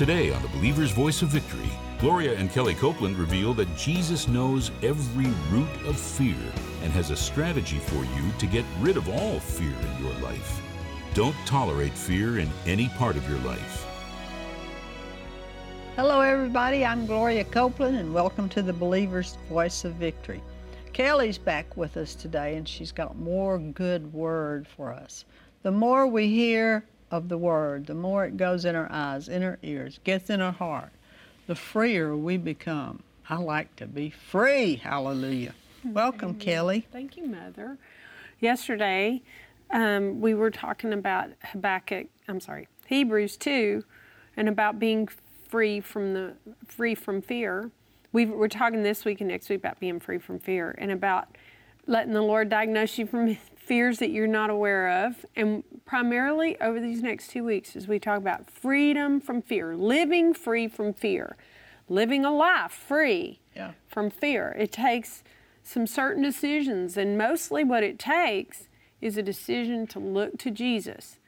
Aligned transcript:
Today 0.00 0.32
on 0.32 0.40
the 0.40 0.48
Believer's 0.48 0.92
Voice 0.92 1.20
of 1.20 1.28
Victory, 1.28 1.70
Gloria 1.98 2.32
and 2.32 2.50
Kellie 2.50 2.74
Copeland 2.74 3.18
reveal 3.18 3.52
that 3.52 3.76
Jesus 3.76 4.28
knows 4.28 4.70
every 4.82 5.30
root 5.50 5.68
of 5.86 5.94
fear 5.94 6.38
and 6.82 6.90
has 6.92 7.10
a 7.10 7.16
strategy 7.16 7.76
for 7.76 7.96
you 7.96 8.32
to 8.38 8.46
get 8.46 8.64
rid 8.80 8.96
of 8.96 9.10
all 9.10 9.38
fear 9.38 9.68
in 9.68 10.02
your 10.02 10.14
life. 10.22 10.62
Don't 11.12 11.36
tolerate 11.44 11.92
fear 11.92 12.38
in 12.38 12.48
any 12.64 12.88
part 12.96 13.14
of 13.14 13.28
your 13.28 13.40
life. 13.40 13.86
Hello, 15.96 16.22
everybody. 16.22 16.82
I'm 16.82 17.04
Gloria 17.04 17.44
Copeland, 17.44 17.98
and 17.98 18.14
welcome 18.14 18.48
to 18.48 18.62
the 18.62 18.72
Believer's 18.72 19.36
Voice 19.50 19.84
of 19.84 19.92
Victory. 19.96 20.42
Kellie's 20.94 21.36
back 21.36 21.76
with 21.76 21.98
us 21.98 22.14
today, 22.14 22.56
and 22.56 22.66
she's 22.66 22.90
got 22.90 23.18
more 23.18 23.58
good 23.58 24.10
word 24.14 24.66
for 24.66 24.94
us. 24.94 25.26
The 25.62 25.70
more 25.72 26.06
we 26.06 26.26
hear 26.28 26.86
of 27.10 27.28
the 27.28 27.38
word, 27.38 27.86
the 27.86 27.94
more 27.94 28.24
it 28.24 28.36
goes 28.36 28.64
in 28.64 28.74
our 28.74 28.90
eyes, 28.90 29.28
in 29.28 29.42
our 29.42 29.58
ears, 29.62 29.98
gets 30.04 30.30
in 30.30 30.40
our 30.40 30.52
heart, 30.52 30.90
the 31.46 31.54
freer 31.54 32.16
we 32.16 32.36
become. 32.36 33.02
I 33.28 33.36
like 33.36 33.76
to 33.76 33.86
be 33.86 34.10
free. 34.10 34.76
Hallelujah. 34.76 35.54
Welcome, 35.84 36.34
Kellie. 36.34 36.86
Thank 36.92 37.16
you, 37.16 37.26
Mother. 37.26 37.78
Yesterday, 38.40 39.22
um, 39.70 40.20
we 40.20 40.34
were 40.34 40.50
talking 40.50 40.92
about 40.92 41.30
Habakkuk, 41.44 42.08
I'm 42.28 42.40
sorry, 42.40 42.68
Hebrews 42.86 43.36
2, 43.36 43.84
and 44.36 44.48
about 44.48 44.78
being 44.78 45.08
free 45.48 45.80
from 45.80 46.14
the 46.14 46.34
free 46.66 46.94
from 46.94 47.20
fear. 47.20 47.70
we 48.12 48.26
we're 48.26 48.48
talking 48.48 48.82
this 48.82 49.04
week 49.04 49.20
and 49.20 49.28
next 49.28 49.48
week 49.48 49.58
about 49.58 49.80
being 49.80 49.98
free 50.00 50.18
from 50.18 50.38
fear 50.38 50.74
and 50.78 50.90
about 50.90 51.36
letting 51.86 52.12
the 52.12 52.22
Lord 52.22 52.48
diagnose 52.48 52.98
you 52.98 53.06
from 53.06 53.36
fears 53.70 54.00
that 54.00 54.10
you're 54.10 54.26
not 54.26 54.50
aware 54.50 55.06
of. 55.06 55.24
And 55.36 55.62
primarily 55.84 56.60
over 56.60 56.80
these 56.80 57.02
next 57.04 57.30
two 57.30 57.44
weeks, 57.44 57.76
as 57.76 57.86
we 57.86 58.00
talk 58.00 58.18
about 58.18 58.50
freedom 58.50 59.20
from 59.20 59.42
fear, 59.42 59.76
living 59.76 60.34
free 60.34 60.66
from 60.66 60.92
fear, 60.92 61.36
living 61.88 62.24
a 62.24 62.32
life 62.32 62.72
free 62.72 63.38
yeah. 63.54 63.74
from 63.86 64.10
fear. 64.10 64.56
It 64.58 64.72
takes 64.72 65.22
some 65.62 65.86
certain 65.86 66.20
decisions, 66.20 66.96
and 66.96 67.16
mostly 67.16 67.62
what 67.62 67.84
it 67.84 67.96
takes 67.96 68.66
is 69.00 69.16
a 69.16 69.22
decision 69.22 69.86
to 69.86 70.00
look 70.00 70.36
to 70.38 70.50
Jesus, 70.50 71.18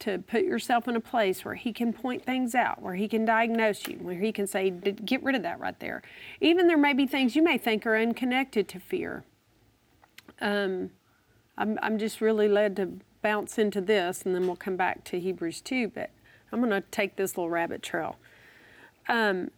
to 0.00 0.18
put 0.18 0.42
yourself 0.42 0.88
in 0.88 0.94
a 0.94 1.00
place 1.00 1.42
where 1.42 1.54
He 1.54 1.72
can 1.72 1.94
point 1.94 2.22
things 2.22 2.54
out, 2.54 2.82
where 2.82 2.96
He 2.96 3.08
can 3.08 3.24
diagnose 3.24 3.88
you, 3.88 3.96
where 4.02 4.20
He 4.20 4.30
can 4.30 4.46
say, 4.46 4.68
get 4.68 5.22
rid 5.22 5.34
of 5.34 5.42
that 5.42 5.58
right 5.58 5.80
there. 5.80 6.02
Even 6.42 6.66
there 6.66 6.76
may 6.76 6.92
be 6.92 7.06
things 7.06 7.34
you 7.34 7.42
may 7.42 7.56
think 7.56 7.86
are 7.86 7.96
unconnected 7.96 8.68
to 8.68 8.78
fear. 8.78 9.24
Um, 10.38 10.90
I'm, 11.58 11.78
I'm 11.82 11.98
just 11.98 12.20
really 12.20 12.48
led 12.48 12.76
to 12.76 12.92
bounce 13.20 13.58
into 13.58 13.80
this, 13.80 14.22
and 14.22 14.34
then 14.34 14.46
we'll 14.46 14.56
come 14.56 14.76
back 14.76 15.04
to 15.04 15.20
Hebrews 15.20 15.60
2, 15.60 15.88
but 15.88 16.10
I'm 16.52 16.60
going 16.60 16.70
to 16.70 16.80
take 16.90 17.16
this 17.16 17.36
little 17.36 17.50
rabbit 17.50 17.82
trail. 17.82 18.16
Um, 19.08 19.50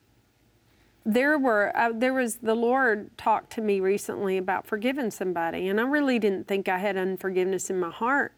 there 1.05 1.39
were 1.39 1.77
uh, 1.77 1.93
there 1.95 2.13
was 2.13 2.37
the 2.37 2.55
Lord 2.55 3.17
talked 3.17 3.53
to 3.55 3.61
me 3.61 3.81
recently 3.81 4.37
about 4.37 4.67
forgiving 4.67 5.11
somebody, 5.11 5.69
and 5.69 5.81
I 5.81 5.85
really 5.85 6.19
didn't 6.19 6.47
think 6.47 6.69
I 6.69 6.79
had 6.79 6.97
unforgiveness 6.97 7.71
in 7.71 7.81
my 7.81 7.91
heart 7.91 8.33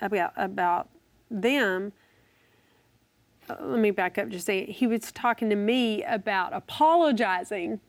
about 0.00 0.32
about 0.36 0.90
them. 1.30 1.92
Uh, 3.48 3.56
let 3.60 3.80
me 3.80 3.90
back 3.90 4.18
up 4.18 4.28
just 4.28 4.46
say 4.46 4.66
he 4.66 4.86
was 4.86 5.12
talking 5.12 5.48
to 5.50 5.56
me 5.56 6.02
about 6.04 6.52
apologizing 6.52 7.80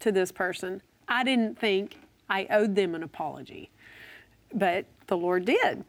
to 0.00 0.10
this 0.10 0.32
person. 0.32 0.80
I 1.06 1.22
didn't 1.22 1.58
think 1.58 1.96
I 2.30 2.46
owed 2.50 2.74
them 2.74 2.94
an 2.94 3.02
apology, 3.02 3.70
but 4.54 4.86
the 5.06 5.16
Lord 5.16 5.44
did. 5.44 5.84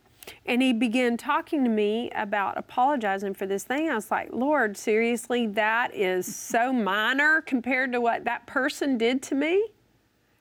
And 0.46 0.62
he 0.62 0.74
began 0.74 1.18
talking 1.18 1.64
to 1.64 1.70
me 1.70 2.10
about 2.16 2.58
apologizing 2.58 3.34
for 3.36 3.46
this 3.46 3.64
thing. 3.64 3.90
I 3.90 3.96
was 3.96 4.10
like, 4.10 4.30
Lord, 4.32 4.76
seriously, 4.76 5.48
that 5.48 5.94
is 5.94 6.34
so 6.36 6.74
minor 6.74 7.42
compared 7.42 7.92
to 7.92 8.02
what 8.02 8.26
that 8.26 8.48
person 8.48 8.98
did 8.98 9.22
to 9.24 9.36
me. 9.36 9.68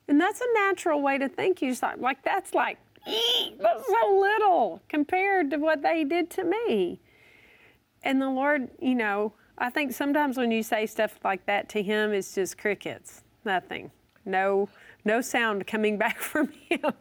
And 0.08 0.20
that's 0.20 0.40
a 0.40 0.52
natural 0.54 1.00
way 1.02 1.18
to 1.18 1.28
think. 1.28 1.62
You 1.62 1.70
just 1.70 1.82
like, 1.82 1.98
like 1.98 2.22
that's 2.22 2.54
like, 2.54 2.78
that's 3.06 3.86
so 3.86 4.18
little 4.18 4.80
compared 4.88 5.50
to 5.50 5.58
what 5.58 5.82
they 5.82 6.04
did 6.04 6.30
to 6.30 6.44
me. 6.44 7.00
And 8.02 8.20
the 8.20 8.30
Lord, 8.30 8.68
you 8.80 8.94
know, 8.94 9.32
I 9.56 9.70
think 9.70 9.92
sometimes 9.92 10.36
when 10.36 10.50
you 10.50 10.62
say 10.62 10.86
stuff 10.86 11.18
like 11.24 11.46
that 11.46 11.68
to 11.70 11.82
him, 11.82 12.12
it's 12.12 12.34
just 12.34 12.58
crickets, 12.58 13.22
nothing, 13.44 13.90
no, 14.24 14.68
no 15.04 15.20
sound 15.20 15.66
coming 15.66 15.96
back 15.98 16.18
from 16.18 16.52
him. 16.68 16.92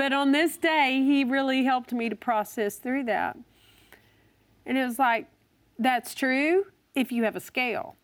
But 0.00 0.14
on 0.14 0.32
this 0.32 0.56
day, 0.56 1.02
he 1.04 1.24
really 1.24 1.62
helped 1.64 1.92
me 1.92 2.08
to 2.08 2.16
process 2.16 2.76
through 2.76 3.04
that. 3.04 3.36
And 4.64 4.78
it 4.78 4.86
was 4.86 4.98
like, 4.98 5.26
that's 5.78 6.14
true 6.14 6.64
if 6.94 7.12
you 7.12 7.24
have 7.24 7.36
a 7.36 7.40
scale. 7.40 7.96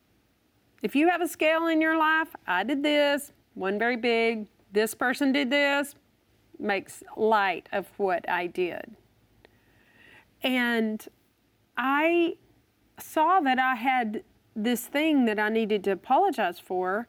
If 0.83 0.95
you 0.95 1.09
have 1.09 1.23
a 1.23 1.27
scale 1.27 1.69
in 1.69 1.81
your 1.81 1.97
life, 1.97 2.37
I 2.47 2.65
did 2.65 2.83
this, 2.83 3.33
one 3.55 3.79
very 3.79 3.97
big, 3.97 4.47
this 4.73 4.93
person 4.93 5.33
did 5.33 5.49
this, 5.49 5.95
makes 6.59 7.03
light 7.17 7.67
of 7.73 7.87
what 7.97 8.29
I 8.29 8.47
did. 8.47 8.95
And 10.43 11.03
I 11.79 12.37
saw 12.99 13.41
that 13.41 13.59
I 13.59 13.75
had 13.75 14.23
this 14.55 14.83
thing 14.83 15.25
that 15.25 15.39
I 15.39 15.49
needed 15.49 15.83
to 15.85 15.93
apologize 15.93 16.59
for 16.59 17.09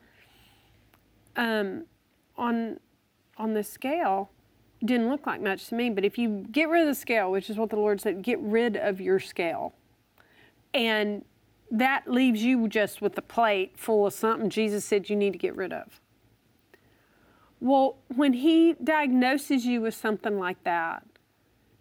um, 1.36 1.88
on 2.38 2.80
on 3.38 3.54
the 3.54 3.64
scale 3.64 4.32
didn't 4.84 5.10
look 5.10 5.26
like 5.26 5.42
much 5.42 5.68
to 5.68 5.76
me. 5.76 5.90
But 5.90 6.06
if 6.06 6.18
you 6.18 6.46
get 6.52 6.70
rid 6.70 6.82
of 6.82 6.88
the 6.88 6.96
scale, 6.96 7.32
which 7.32 7.50
is 7.50 7.58
what 7.58 7.70
the 7.70 7.76
Lord 7.76 8.02
said, 8.02 8.22
get 8.22 8.40
rid 8.40 8.78
of 8.78 9.02
your 9.02 9.20
scale. 9.20 9.74
And 10.74 11.26
that 11.72 12.10
leaves 12.10 12.44
you 12.44 12.68
just 12.68 13.02
with 13.02 13.18
a 13.18 13.22
plate 13.22 13.74
full 13.78 14.06
of 14.06 14.14
something 14.14 14.50
Jesus 14.50 14.86
said 14.86 15.10
you 15.10 15.16
need 15.16 15.34
to 15.34 15.40
get 15.40 15.56
rid 15.56 15.74
of. 15.74 16.00
Well, 17.60 17.98
when 18.16 18.34
He 18.34 18.74
diagnoses 18.84 19.66
you 19.66 19.82
with 19.82 19.96
something 19.96 20.38
like 20.38 20.64
that, 20.64 21.04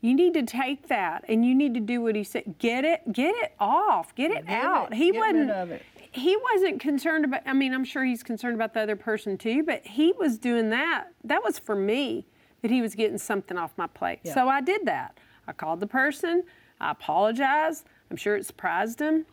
you 0.01 0.15
need 0.15 0.35
to 0.35 0.43
take 0.43 0.89
that 0.89 1.25
and 1.29 1.45
you 1.45 1.55
need 1.55 1.75
to 1.75 1.81
do 1.81 2.01
what 2.01 2.17
He 2.17 2.25
said. 2.25 2.59
Get 2.59 2.85
it, 2.85 3.12
get 3.12 3.35
it 3.37 3.55
off, 3.61 4.15
get 4.15 4.31
it 4.31 4.47
get 4.47 4.65
out. 4.65 4.93
It, 4.93 4.97
he 4.97 5.12
wasn't. 5.12 5.49
Rid 5.49 5.51
of 5.51 5.71
it. 5.71 5.83
He 6.12 6.35
wasn't 6.53 6.81
concerned 6.81 7.27
about. 7.27 7.43
I 7.45 7.53
mean, 7.53 7.75
I'm 7.75 7.85
sure 7.85 8.03
he's 8.03 8.23
concerned 8.23 8.55
about 8.55 8.73
the 8.73 8.81
other 8.81 8.97
person 8.97 9.37
too, 9.37 9.62
but 9.62 9.87
he 9.87 10.15
was 10.19 10.39
doing 10.39 10.71
that. 10.71 11.09
That 11.25 11.45
was 11.45 11.59
for 11.59 11.77
me 11.77 12.25
that 12.62 12.71
he 12.71 12.83
was 12.83 12.94
getting 12.94 13.19
something 13.19 13.56
off 13.56 13.72
my 13.77 13.87
plate. 13.87 14.21
Yeah. 14.22 14.34
So 14.34 14.49
I 14.49 14.61
did 14.61 14.87
that. 14.87 15.19
I 15.47 15.53
called 15.53 15.81
the 15.81 15.87
person. 15.87 16.43
I 16.81 16.91
apologized. 16.91 17.87
I'm 18.11 18.17
sure 18.17 18.37
it 18.37 18.47
surprised 18.47 19.00
him. 19.00 19.27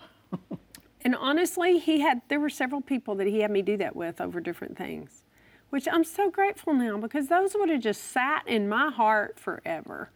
and 1.02 1.16
honestly, 1.16 1.80
he 1.80 2.00
had 2.00 2.22
there 2.28 2.40
were 2.40 2.50
several 2.50 2.82
people 2.82 3.16
that 3.16 3.28
he 3.28 3.42
had 3.42 3.52
me 3.52 3.62
do 3.62 3.78
that 3.78 3.96
with 3.96 4.22
over 4.22 4.40
different 4.40 4.78
things, 4.78 5.24
which 5.70 5.88
I'm 5.92 6.04
so 6.04 6.30
grateful 6.30 6.74
now 6.74 6.98
because 6.98 7.28
those 7.28 7.56
would 7.56 7.70
have 7.70 7.82
just 7.82 8.04
sat 8.04 8.48
in 8.48 8.70
my 8.70 8.90
heart 8.90 9.40
forever, 9.40 10.12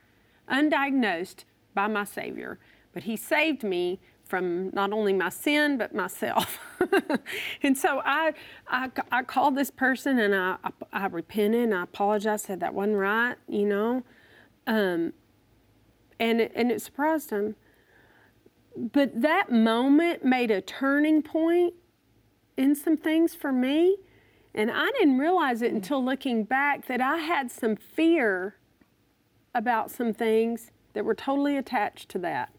undiagnosed 0.50 1.44
by 1.74 1.88
my 1.88 2.03
Savior. 2.03 2.59
But 2.94 3.03
he 3.03 3.16
saved 3.16 3.63
me 3.63 4.00
from 4.27 4.69
not 4.71 4.91
only 4.91 5.13
my 5.13 5.29
sin 5.29 5.77
but 5.77 5.95
myself. 5.95 6.59
and 7.63 7.77
so 7.77 8.01
I, 8.05 8.33
I, 8.67 8.89
I, 9.11 9.23
called 9.23 9.55
this 9.55 9.71
person 9.71 10.19
and 10.19 10.35
I, 10.35 10.57
I, 10.63 10.71
I 10.93 11.05
repented 11.07 11.63
and 11.63 11.73
I 11.73 11.83
apologized, 11.83 12.45
said 12.45 12.59
that 12.59 12.73
wasn't 12.73 12.97
right, 12.97 13.35
you 13.47 13.65
know, 13.65 14.03
um, 14.68 15.13
and 16.19 16.41
it, 16.41 16.51
and 16.56 16.71
it 16.71 16.81
surprised 16.81 17.29
him. 17.29 17.56
But 18.75 19.21
that 19.21 19.51
moment 19.51 20.24
made 20.24 20.51
a 20.51 20.62
turning 20.62 21.23
point 21.23 21.73
in 22.57 22.75
some 22.75 22.97
things 22.97 23.33
for 23.33 23.51
me, 23.51 23.97
and 24.53 24.69
I 24.71 24.91
didn't 24.91 25.18
realize 25.18 25.62
it 25.62 25.71
until 25.71 26.03
looking 26.03 26.44
back 26.44 26.88
that 26.88 27.01
I 27.01 27.18
had 27.18 27.51
some 27.51 27.75
fear 27.75 28.57
about 29.56 29.89
some 29.89 30.13
things 30.13 30.71
that 30.94 31.06
were 31.06 31.15
totally 31.15 31.57
attached 31.57 32.09
to 32.09 32.19
that 32.19 32.51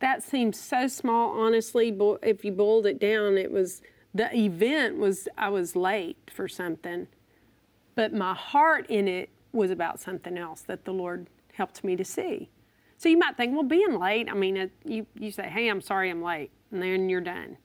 that 0.00 0.22
seems 0.22 0.58
so 0.58 0.86
small, 0.86 1.30
honestly. 1.30 1.96
If 2.22 2.44
you 2.44 2.52
boiled 2.52 2.86
it 2.86 2.98
down, 2.98 3.38
it 3.38 3.50
was 3.50 3.82
the 4.14 4.34
event 4.34 4.98
was 4.98 5.28
I 5.36 5.48
was 5.48 5.74
late 5.74 6.30
for 6.32 6.48
something, 6.48 7.08
but 7.94 8.12
my 8.12 8.34
heart 8.34 8.86
in 8.88 9.08
it 9.08 9.30
was 9.52 9.70
about 9.70 10.00
something 10.00 10.36
else 10.36 10.62
that 10.62 10.84
the 10.84 10.92
Lord 10.92 11.28
helped 11.52 11.84
me 11.84 11.96
to 11.96 12.04
see. 12.04 12.50
So 12.96 13.08
you 13.08 13.18
might 13.18 13.36
think, 13.36 13.52
well, 13.52 13.64
being 13.64 13.98
late, 13.98 14.28
I 14.30 14.34
mean, 14.34 14.56
it, 14.56 14.72
you, 14.84 15.06
you 15.18 15.30
say, 15.30 15.48
hey, 15.48 15.68
I'm 15.68 15.80
sorry 15.80 16.10
I'm 16.10 16.22
late, 16.22 16.50
and 16.70 16.82
then 16.82 17.08
you're 17.08 17.20
done. 17.20 17.56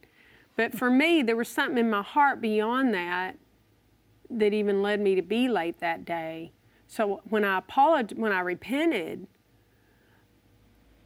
But 0.55 0.77
for 0.77 0.89
me, 0.89 1.21
there 1.21 1.35
was 1.35 1.47
something 1.47 1.77
in 1.77 1.89
my 1.89 2.01
heart 2.01 2.41
beyond 2.41 2.93
that 2.93 3.37
that 4.29 4.53
even 4.53 4.81
led 4.81 4.99
me 4.99 5.15
to 5.15 5.21
be 5.21 5.47
late 5.47 5.79
that 5.79 6.05
day. 6.05 6.51
So 6.87 7.21
when 7.29 7.43
I 7.43 7.59
apologized, 7.59 8.17
when 8.17 8.31
I 8.31 8.41
repented, 8.41 9.27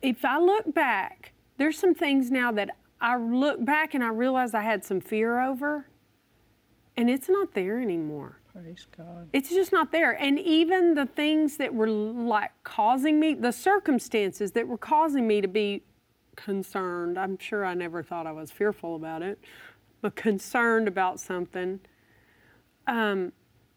if 0.03 0.23
I 0.23 0.37
look 0.37 0.73
back, 0.73 1.31
there's 1.57 1.79
some 1.79 1.95
things 1.95 2.29
now 2.29 2.51
that 2.51 2.71
I 3.01 3.17
look 3.17 3.63
back 3.63 3.93
and 3.93 4.03
I 4.03 4.09
realize 4.09 4.53
I 4.53 4.61
had 4.61 4.85
some 4.85 5.01
fear 5.01 5.41
over, 5.41 5.87
and 6.95 7.09
it's 7.09 7.29
not 7.29 7.53
there 7.53 7.79
anymore. 7.81 8.39
Praise 8.51 8.85
God. 8.95 9.29
It's 9.33 9.49
just 9.49 9.71
not 9.71 9.91
there. 9.91 10.11
And 10.11 10.37
even 10.37 10.93
the 10.93 11.07
things 11.07 11.57
that 11.57 11.73
were 11.73 11.89
like 11.89 12.51
causing 12.63 13.19
me, 13.19 13.33
the 13.33 13.51
circumstances 13.51 14.51
that 14.51 14.67
were 14.67 14.77
causing 14.77 15.27
me 15.27 15.41
to 15.41 15.47
be 15.47 15.81
concerned. 16.35 17.17
I'm 17.17 17.37
sure 17.39 17.65
I 17.65 17.73
never 17.73 18.03
thought 18.03 18.27
I 18.27 18.31
was 18.31 18.51
fearful 18.51 18.95
about 18.95 19.23
it, 19.23 19.39
but 20.01 20.15
concerned 20.15 20.87
about 20.87 21.19
something. 21.19 21.79
Um, 22.85 23.31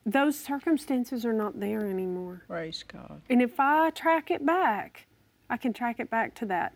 those 0.05 0.38
circumstances 0.38 1.25
are 1.25 1.32
not 1.32 1.58
there 1.58 1.87
anymore. 1.87 2.43
Praise 2.46 2.84
God. 2.87 3.23
And 3.31 3.40
if 3.40 3.58
I 3.58 3.90
track 3.90 4.31
it 4.31 4.44
back, 4.44 5.06
I 5.48 5.56
can 5.56 5.72
track 5.72 6.00
it 6.00 6.10
back 6.10 6.34
to 6.37 6.46
that 6.46 6.72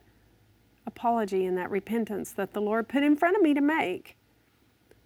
apology 0.86 1.44
and 1.44 1.56
that 1.58 1.70
repentance 1.70 2.32
that 2.32 2.52
the 2.52 2.60
Lord 2.60 2.88
put 2.88 3.02
in 3.02 3.16
front 3.16 3.36
of 3.36 3.42
me 3.42 3.54
to 3.54 3.60
make. 3.60 4.16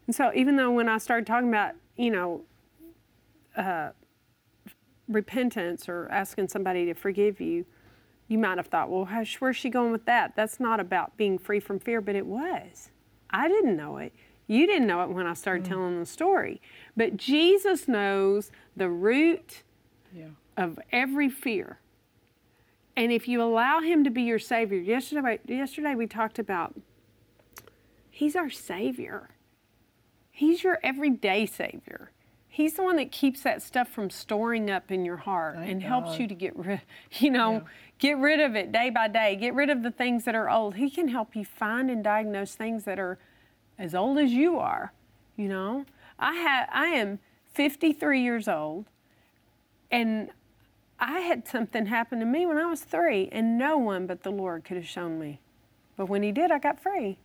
And 0.06 0.14
so, 0.14 0.30
even 0.34 0.56
though 0.56 0.70
when 0.70 0.88
I 0.88 0.98
started 0.98 1.26
talking 1.26 1.48
about, 1.48 1.74
you 1.96 2.10
know, 2.10 2.42
uh, 3.56 3.90
repentance 5.08 5.88
or 5.88 6.08
asking 6.10 6.48
somebody 6.48 6.86
to 6.86 6.94
forgive 6.94 7.40
you, 7.40 7.64
you 8.28 8.38
might 8.38 8.58
have 8.58 8.66
thought, 8.66 8.90
well, 8.90 9.04
how, 9.04 9.24
where's 9.38 9.56
she 9.56 9.70
going 9.70 9.92
with 9.92 10.06
that? 10.06 10.34
That's 10.34 10.58
not 10.58 10.80
about 10.80 11.16
being 11.16 11.38
free 11.38 11.60
from 11.60 11.78
fear, 11.78 12.00
but 12.00 12.14
it 12.14 12.26
was. 12.26 12.90
I 13.30 13.48
didn't 13.48 13.76
know 13.76 13.98
it. 13.98 14.12
You 14.46 14.66
didn't 14.66 14.86
know 14.86 15.02
it 15.02 15.10
when 15.10 15.26
I 15.26 15.34
started 15.34 15.64
mm. 15.64 15.68
telling 15.68 15.98
the 15.98 16.06
story. 16.06 16.60
But 16.96 17.16
Jesus 17.16 17.88
knows 17.88 18.50
the 18.76 18.88
root 18.88 19.62
yeah. 20.14 20.28
of 20.56 20.78
every 20.92 21.28
fear. 21.28 21.78
And 22.96 23.10
if 23.10 23.26
you 23.26 23.42
allow 23.42 23.80
Him 23.80 24.04
to 24.04 24.10
be 24.10 24.22
your 24.22 24.38
Savior, 24.38 24.78
yesterday, 24.78 25.40
yesterday 25.46 25.94
we 25.94 26.06
talked 26.06 26.38
about 26.38 26.74
He's 28.10 28.36
our 28.36 28.50
Savior. 28.50 29.30
He's 30.30 30.62
your 30.62 30.78
everyday 30.82 31.46
Savior. 31.46 32.10
He's 32.54 32.74
the 32.74 32.84
one 32.84 32.94
that 32.96 33.10
keeps 33.10 33.42
that 33.42 33.62
stuff 33.62 33.88
from 33.88 34.10
storing 34.10 34.70
up 34.70 34.92
in 34.92 35.04
your 35.04 35.16
heart 35.16 35.56
Thank 35.56 35.70
and 35.72 35.80
God. 35.82 35.88
helps 35.88 36.20
you 36.20 36.28
to 36.28 36.34
get 36.36 36.56
rid, 36.56 36.80
you 37.18 37.30
know, 37.30 37.52
yeah. 37.52 37.60
get 37.98 38.18
rid 38.18 38.38
of 38.38 38.54
it 38.54 38.70
day 38.70 38.90
by 38.90 39.08
day. 39.08 39.34
Get 39.34 39.54
rid 39.54 39.70
of 39.70 39.82
the 39.82 39.90
things 39.90 40.24
that 40.24 40.36
are 40.36 40.48
old. 40.48 40.76
He 40.76 40.88
can 40.88 41.08
help 41.08 41.34
you 41.34 41.44
find 41.44 41.90
and 41.90 42.04
diagnose 42.04 42.54
things 42.54 42.84
that 42.84 43.00
are 43.00 43.18
as 43.76 43.92
old 43.92 44.18
as 44.18 44.30
you 44.30 44.58
are. 44.60 44.92
You 45.36 45.48
know, 45.48 45.84
I 46.16 46.34
have 46.34 46.68
I 46.72 46.86
am 46.86 47.18
53 47.54 48.22
years 48.22 48.46
old, 48.46 48.86
and 49.90 50.30
I 50.98 51.20
had 51.20 51.46
something 51.46 51.86
happen 51.86 52.20
to 52.20 52.24
me 52.24 52.46
when 52.46 52.58
I 52.58 52.66
was 52.66 52.82
three, 52.82 53.28
and 53.32 53.58
no 53.58 53.76
one 53.76 54.06
but 54.06 54.22
the 54.22 54.30
Lord 54.30 54.64
could 54.64 54.76
have 54.76 54.86
shown 54.86 55.18
me. 55.18 55.40
But 55.96 56.06
when 56.06 56.22
He 56.22 56.32
did, 56.32 56.50
I 56.50 56.58
got 56.58 56.80
free 56.80 57.18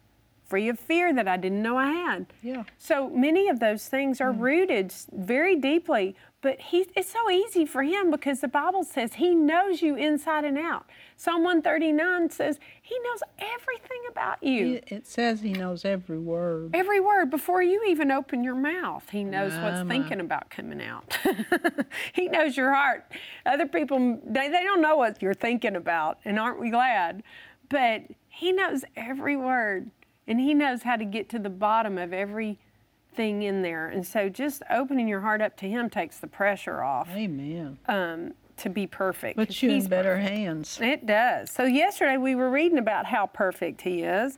free 0.49 0.67
of 0.67 0.79
fear 0.79 1.13
that 1.13 1.27
I 1.27 1.37
didn't 1.37 1.61
know 1.61 1.77
I 1.77 1.91
had. 1.91 2.25
Yeah. 2.41 2.63
So 2.77 3.09
many 3.09 3.47
of 3.47 3.59
those 3.59 3.87
things 3.87 4.19
are 4.19 4.33
mm. 4.33 4.39
rooted 4.39 4.93
very 5.13 5.55
deeply, 5.55 6.15
but 6.41 6.59
he, 6.59 6.87
it's 6.95 7.11
so 7.11 7.29
easy 7.29 7.65
for 7.65 7.83
him 7.83 8.09
because 8.09 8.41
the 8.41 8.47
Bible 8.47 8.83
says 8.83 9.15
he 9.15 9.35
knows 9.35 9.81
you 9.81 9.95
inside 9.95 10.45
and 10.45 10.57
out. 10.57 10.85
Psalm 11.17 11.43
139 11.43 12.29
says 12.29 12.59
he 12.81 12.97
knows 12.99 13.21
everything 13.37 14.01
about 14.09 14.41
you. 14.41 14.79
It 14.87 15.05
says 15.05 15.41
he 15.41 15.51
knows 15.51 15.83
every 15.83 16.17
word. 16.17 16.71
Every 16.73 17.01
word 17.01 17.29
before 17.29 17.61
you 17.61 17.83
even 17.87 18.09
open 18.09 18.43
your 18.43 18.55
mouth. 18.55 19.07
He 19.11 19.23
knows 19.25 19.51
my, 19.53 19.63
what's 19.63 19.89
thinking 19.89 20.21
about 20.21 20.49
coming 20.49 20.81
out. 20.81 21.17
he 22.13 22.29
knows 22.29 22.55
your 22.55 22.73
heart. 22.73 23.11
Other 23.45 23.67
people, 23.67 24.19
they, 24.25 24.47
they 24.47 24.63
don't 24.63 24.81
know 24.81 24.95
what 24.95 25.21
you're 25.21 25.33
thinking 25.33 25.75
about, 25.75 26.19
and 26.23 26.39
aren't 26.39 26.59
we 26.59 26.69
glad? 26.69 27.21
But 27.67 28.03
he 28.29 28.53
knows 28.53 28.85
every 28.95 29.35
word 29.35 29.91
and 30.29 30.39
He 30.39 30.53
knows 30.53 30.83
how 30.83 30.95
to 30.95 31.03
get 31.03 31.27
to 31.29 31.39
the 31.39 31.49
bottom 31.49 31.97
of 31.97 32.13
everything 32.13 33.41
in 33.43 33.63
there. 33.63 33.87
And 33.87 34.05
so 34.05 34.29
just 34.29 34.61
opening 34.69 35.07
your 35.07 35.21
heart 35.21 35.41
up 35.41 35.57
to 35.57 35.67
Him 35.67 35.89
takes 35.89 36.19
the 36.19 36.27
pressure 36.27 36.81
off. 36.83 37.09
Amen. 37.09 37.79
Um, 37.87 38.33
to 38.57 38.69
be 38.69 38.85
perfect. 38.87 39.37
Puts 39.37 39.63
you 39.63 39.71
in 39.71 39.87
better 39.87 40.15
perfect. 40.15 40.29
hands. 40.29 40.79
It 40.81 41.05
does. 41.05 41.49
So 41.49 41.63
yesterday 41.63 42.17
we 42.17 42.35
were 42.35 42.51
reading 42.51 42.77
about 42.77 43.07
how 43.07 43.25
perfect 43.25 43.81
He 43.81 44.03
is. 44.03 44.37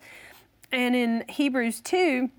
And 0.72 0.96
in 0.96 1.26
Hebrews 1.28 1.82
2, 1.82 2.30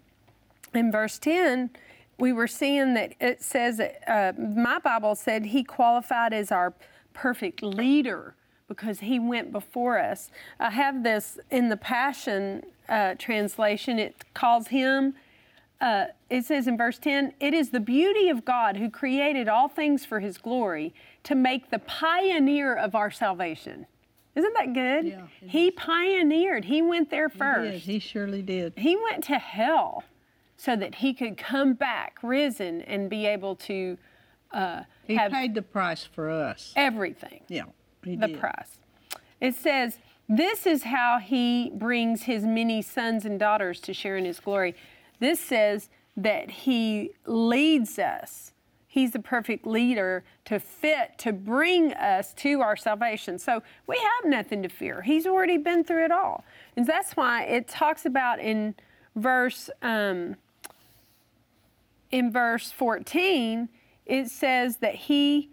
in 0.75 0.91
verse 0.91 1.19
10, 1.19 1.71
we 2.19 2.33
were 2.33 2.47
seeing 2.47 2.95
that 2.95 3.15
it 3.21 3.43
says, 3.43 3.81
uh, 3.81 4.33
my 4.39 4.79
Bible 4.79 5.15
said 5.15 5.47
He 5.47 5.63
qualified 5.63 6.33
as 6.33 6.51
our 6.51 6.73
perfect 7.13 7.63
leader 7.63 8.35
because 8.75 9.01
he 9.01 9.19
went 9.19 9.53
before 9.53 9.99
us. 9.99 10.31
I 10.59 10.71
have 10.71 11.03
this 11.03 11.39
in 11.51 11.69
the 11.69 11.77
Passion 11.77 12.65
uh, 12.89 13.15
translation. 13.19 13.99
It 13.99 14.17
calls 14.35 14.69
him, 14.69 15.15
uh, 15.81 16.07
it 16.31 16.45
says 16.45 16.67
in 16.67 16.77
verse 16.77 16.99
10, 16.99 17.35
it 17.41 17.55
is 17.55 17.71
the 17.71 17.81
beauty 17.81 18.29
of 18.29 18.45
God 18.45 18.77
who 18.77 18.91
created 18.91 19.49
all 19.49 19.69
things 19.69 20.05
for 20.05 20.21
his 20.21 20.39
glory 20.39 20.95
to 21.25 21.35
make 21.35 21.71
the 21.71 21.79
pioneer 21.79 22.75
of 22.75 22.95
our 22.95 23.11
salvation. 23.11 23.87
Isn't 24.35 24.55
that 24.55 24.73
good? 24.73 25.07
Yeah, 25.07 25.27
he 25.41 25.69
is. 25.69 25.75
pioneered. 25.77 26.65
He 26.65 26.81
went 26.81 27.11
there 27.11 27.29
first. 27.29 27.85
He, 27.85 27.95
he 27.95 27.99
surely 27.99 28.41
did. 28.41 28.73
He 28.77 28.97
went 28.97 29.25
to 29.25 29.39
hell 29.39 30.05
so 30.57 30.75
that 30.77 30.97
he 30.97 31.13
could 31.13 31.37
come 31.37 31.75
back 31.75 32.17
risen 32.23 32.81
and 32.83 33.11
be 33.11 33.27
able 33.27 33.57
to 33.57 33.99
uh, 34.53 34.83
he 35.07 35.19
paid 35.19 35.55
the 35.55 35.63
price 35.63 36.05
for 36.05 36.31
us. 36.31 36.73
Everything. 36.77 37.41
Yeah 37.49 37.65
the 38.03 38.17
did. 38.17 38.39
price. 38.39 38.79
It 39.41 39.55
says, 39.55 39.99
This 40.29 40.67
is 40.67 40.85
how 40.85 41.19
he 41.19 41.71
brings 41.75 42.25
his 42.25 42.45
many 42.45 42.83
sons 42.83 43.25
and 43.25 43.39
daughters 43.39 43.81
to 43.81 43.95
share 43.95 44.17
in 44.17 44.25
his 44.25 44.41
glory. 44.41 44.75
This 45.21 45.41
says 45.41 45.89
that 46.17 46.51
he 46.51 47.11
leads 47.27 47.99
us. 47.99 48.53
He's 48.87 49.13
the 49.13 49.21
perfect 49.21 49.67
leader 49.67 50.23
to 50.45 50.61
fit 50.61 51.17
to 51.19 51.33
bring 51.33 51.95
us 51.95 52.35
to 52.35 52.61
our 52.61 52.77
salvation. 52.77 53.39
So 53.39 53.63
we 53.87 53.97
have 53.97 54.31
nothing 54.31 54.63
to 54.65 54.69
fear. 54.69 55.01
He's 55.01 55.27
already 55.27 55.57
been 55.57 55.83
through 55.83 56.05
it 56.05 56.13
all. 56.13 56.45
And 56.77 56.87
that's 56.87 57.17
why 57.17 57.45
it 57.45 57.69
talks 57.69 58.05
about 58.05 58.39
in 58.39 58.75
verse 59.17 59.71
um, 59.81 60.37
in 62.13 62.31
verse 62.31 62.71
14, 62.71 63.69
it 64.05 64.29
says 64.29 64.77
that 64.77 64.95
he 64.95 65.51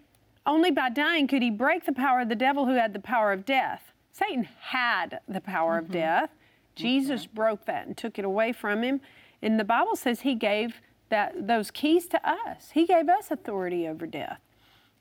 only 0.50 0.72
by 0.72 0.90
dying 0.90 1.28
could 1.28 1.44
he 1.44 1.52
break 1.52 1.86
the 1.86 1.94
power 1.94 2.22
of 2.22 2.30
the 2.30 2.36
devil 2.36 2.66
who 2.66 2.74
had 2.74 2.92
the 2.92 3.00
power 3.00 3.32
of 3.32 3.46
death. 3.46 3.94
Satan 4.12 4.50
had 4.60 5.20
the 5.28 5.40
power 5.40 5.78
mm-hmm. 5.78 5.86
of 5.86 5.92
death. 5.92 6.30
Jesus 6.76 7.22
okay. 7.22 7.30
broke 7.34 7.66
that 7.66 7.86
and 7.86 7.96
took 7.96 8.18
it 8.18 8.26
away 8.26 8.52
from 8.52 8.84
him. 8.84 9.00
And 9.42 9.60
the 9.60 9.64
Bible 9.64 9.96
says 9.96 10.22
he 10.22 10.36
gave 10.36 10.82
that 11.10 11.48
those 11.48 11.72
keys 11.72 12.08
to 12.08 12.30
us. 12.30 12.72
He 12.72 12.86
gave 12.86 13.08
us 13.08 13.30
authority 13.30 13.88
over 13.88 14.08
death 14.08 14.40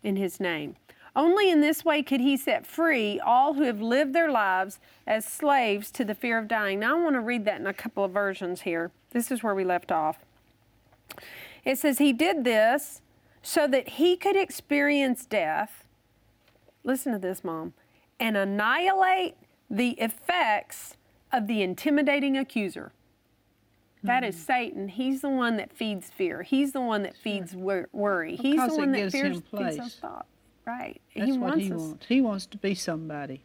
in 0.03 0.17
his 0.17 0.39
name. 0.39 0.77
Only 1.17 1.51
in 1.51 1.63
this 1.63 1.85
way 1.85 2.03
could 2.03 2.21
he 2.21 2.37
set 2.37 2.67
free 2.67 3.19
all 3.19 3.55
who 3.55 3.63
have 3.63 3.81
lived 3.81 4.15
their 4.15 4.31
lives 4.31 4.79
as 5.07 5.25
slaves 5.25 5.91
to 5.93 6.05
the 6.05 6.15
fear 6.15 6.39
of 6.39 6.47
dying. 6.47 6.81
Now 6.81 6.97
I 6.97 7.03
want 7.03 7.15
to 7.15 7.21
read 7.21 7.45
that 7.47 7.61
in 7.61 7.67
a 7.67 7.73
couple 7.73 8.05
of 8.05 8.13
versions 8.13 8.61
here. 8.61 8.91
This 9.13 9.31
is 9.31 9.43
where 9.43 9.55
we 9.55 9.65
left 9.65 9.91
off. 9.91 10.19
It 11.65 11.79
says 11.79 11.99
he 11.99 12.13
did 12.13 12.45
this 12.45 13.01
so 13.43 13.67
that 13.69 13.91
he 13.91 14.17
could 14.17 14.37
experience 14.37 15.25
death. 15.25 15.85
Listen 16.85 17.13
to 17.13 17.19
this, 17.19 17.45
Mom, 17.45 17.75
and 18.19 18.37
annihilate 18.37 19.37
the 19.71 19.91
effects 20.01 20.97
of 21.33 21.47
the 21.47 21.63
intimidating 21.63 22.37
accuser. 22.37 22.93
That 24.03 24.25
is 24.25 24.37
hmm. 24.37 24.43
Satan. 24.43 24.89
He's 24.89 25.21
the 25.21 25.29
one 25.29 25.57
that 25.57 25.73
feeds 25.73 26.11
fear. 26.11 26.43
He's 26.43 26.73
the 26.73 26.81
one 26.81 27.03
that 27.03 27.17
feeds 27.17 27.55
wor- 27.55 27.89
worry. 27.93 28.37
Because 28.37 28.45
He's 28.45 28.67
the 28.69 28.77
one 28.77 28.93
that 28.93 29.13
fears, 29.13 29.43
feeds 29.51 29.77
those 29.77 29.95
thoughts. 29.97 30.29
Right. 30.65 31.01
That's 31.17 31.33
he 31.33 31.39
what 31.39 31.59
he 31.59 31.73
us. 31.73 31.81
wants. 31.81 32.07
He 32.07 32.21
wants 32.21 32.47
to 32.47 32.59
be 32.59 32.75
somebody. 32.75 33.43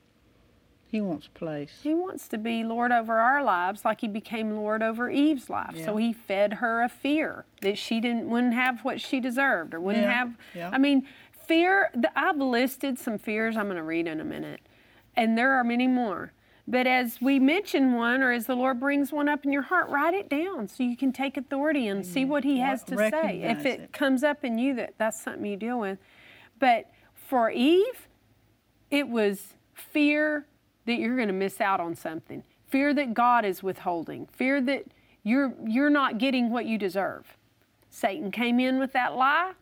He 0.94 1.02
wants 1.02 1.28
place. 1.28 1.80
He 1.82 1.96
wants 1.96 2.28
to 2.28 2.38
be 2.38 2.64
Lord 2.64 2.92
over 2.92 3.18
our 3.18 3.44
lives 3.44 3.84
like 3.84 4.02
he 4.02 4.08
became 4.08 4.56
Lord 4.56 4.84
over 4.84 5.10
Eve's 5.10 5.50
life. 5.50 5.74
Yeah. 5.74 5.86
So 5.86 5.98
he 5.98 6.14
fed 6.14 6.54
her 6.54 6.84
a 6.84 6.88
fear 6.88 7.46
that 7.62 7.80
she 7.80 8.00
didn't 8.00 8.30
wouldn't 8.30 8.54
have 8.54 8.86
what 8.86 9.02
she 9.02 9.20
deserved 9.20 9.74
or 9.74 9.80
wouldn't 9.80 10.04
yeah. 10.04 10.14
have 10.14 10.38
yeah. 10.54 10.70
I 10.72 10.78
mean, 10.78 11.08
fear 11.32 11.90
the, 11.96 12.12
I've 12.16 12.38
listed 12.38 13.00
some 13.00 13.18
fears 13.18 13.58
I'm 13.58 13.66
going 13.66 13.78
to 13.78 13.84
read 13.84 14.06
in 14.06 14.20
a 14.20 14.24
minute. 14.24 14.60
And 15.16 15.36
there 15.36 15.54
are 15.54 15.64
many 15.64 15.88
more. 15.88 16.32
But 16.68 16.86
as 16.86 17.20
we 17.20 17.40
mention 17.40 17.94
one 17.94 18.22
or 18.22 18.32
as 18.32 18.46
the 18.46 18.56
Lord 18.56 18.80
brings 18.80 19.12
one 19.12 19.28
up 19.28 19.46
in 19.46 19.52
your 19.52 19.64
heart, 19.64 19.90
write 19.90 20.14
it 20.14 20.30
down 20.30 20.68
so 20.68 20.84
you 20.84 20.96
can 20.96 21.12
take 21.12 21.38
authority 21.38 21.88
and 21.88 22.06
see 22.06 22.24
what 22.24 22.44
he 22.44 22.60
has 22.60 22.84
to 22.84 22.98
say. 22.98 23.42
If 23.42 23.66
it, 23.66 23.80
it 23.80 23.94
comes 23.94 24.24
up 24.24 24.46
in 24.46 24.60
you 24.60 24.76
that 24.76 24.94
that's 25.00 25.20
something 25.20 25.44
you 25.44 25.58
deal 25.58 25.80
with. 25.80 25.98
But 26.60 26.92
for 27.16 27.50
Eve, 27.50 28.08
it 28.92 29.10
was 29.10 29.56
fear 29.74 30.46
that 30.86 31.00
you're 31.00 31.16
going 31.16 31.28
to 31.28 31.34
miss 31.34 31.62
out 31.62 31.80
on 31.80 31.96
something, 31.96 32.44
fear 32.68 32.94
that 32.94 33.14
God 33.14 33.46
is 33.46 33.64
withholding, 33.64 34.28
fear 34.28 34.62
that 34.62 34.86
you're, 35.24 35.54
you're 35.66 35.90
not 35.90 36.18
getting 36.18 36.50
what 36.50 36.66
you 36.66 36.78
deserve. 36.78 37.38
Satan 37.90 38.32
came 38.32 38.60
in 38.60 38.80
with 38.80 38.94
that 38.94 39.16
lie. 39.16 39.54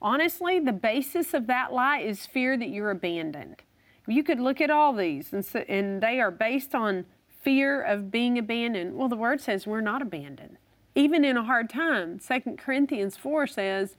Honestly, 0.00 0.58
the 0.58 0.72
basis 0.72 1.34
of 1.34 1.46
that 1.46 1.72
lie 1.72 1.98
is 1.98 2.26
fear 2.26 2.56
that 2.56 2.68
you're 2.68 2.90
abandoned. 2.90 3.62
You 4.06 4.22
could 4.24 4.40
look 4.40 4.60
at 4.60 4.70
all 4.70 4.92
these, 4.92 5.32
and, 5.32 5.44
so, 5.44 5.60
and 5.68 6.02
they 6.02 6.20
are 6.20 6.30
based 6.30 6.74
on 6.74 7.06
fear 7.40 7.80
of 7.80 8.10
being 8.10 8.36
abandoned. 8.36 8.96
Well, 8.96 9.08
the 9.08 9.16
word 9.16 9.40
says 9.40 9.66
we're 9.66 9.80
not 9.80 10.02
abandoned. 10.02 10.58
Even 10.94 11.24
in 11.24 11.36
a 11.36 11.44
hard 11.44 11.70
time, 11.70 12.18
2 12.18 12.56
Corinthians 12.56 13.16
4 13.16 13.46
says, 13.46 13.96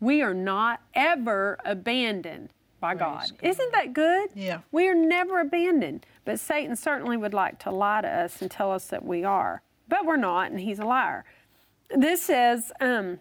we 0.00 0.22
are 0.22 0.34
not 0.34 0.80
ever 0.94 1.58
abandoned 1.64 2.50
by 2.80 2.94
God. 2.94 3.30
Isn't 3.42 3.72
that 3.72 3.92
good? 3.92 4.30
Yeah. 4.34 4.60
We 4.72 4.88
are 4.88 4.94
never 4.94 5.40
abandoned, 5.40 6.06
but 6.24 6.40
Satan 6.40 6.76
certainly 6.76 7.16
would 7.16 7.34
like 7.34 7.58
to 7.60 7.70
lie 7.70 8.00
to 8.00 8.08
us 8.08 8.40
and 8.40 8.50
tell 8.50 8.72
us 8.72 8.86
that 8.86 9.04
we 9.04 9.22
are. 9.22 9.62
But 9.88 10.06
we're 10.06 10.16
not, 10.16 10.50
and 10.50 10.60
he's 10.60 10.78
a 10.78 10.84
liar. 10.84 11.24
This 11.94 12.22
says, 12.22 12.72
um, 12.80 13.18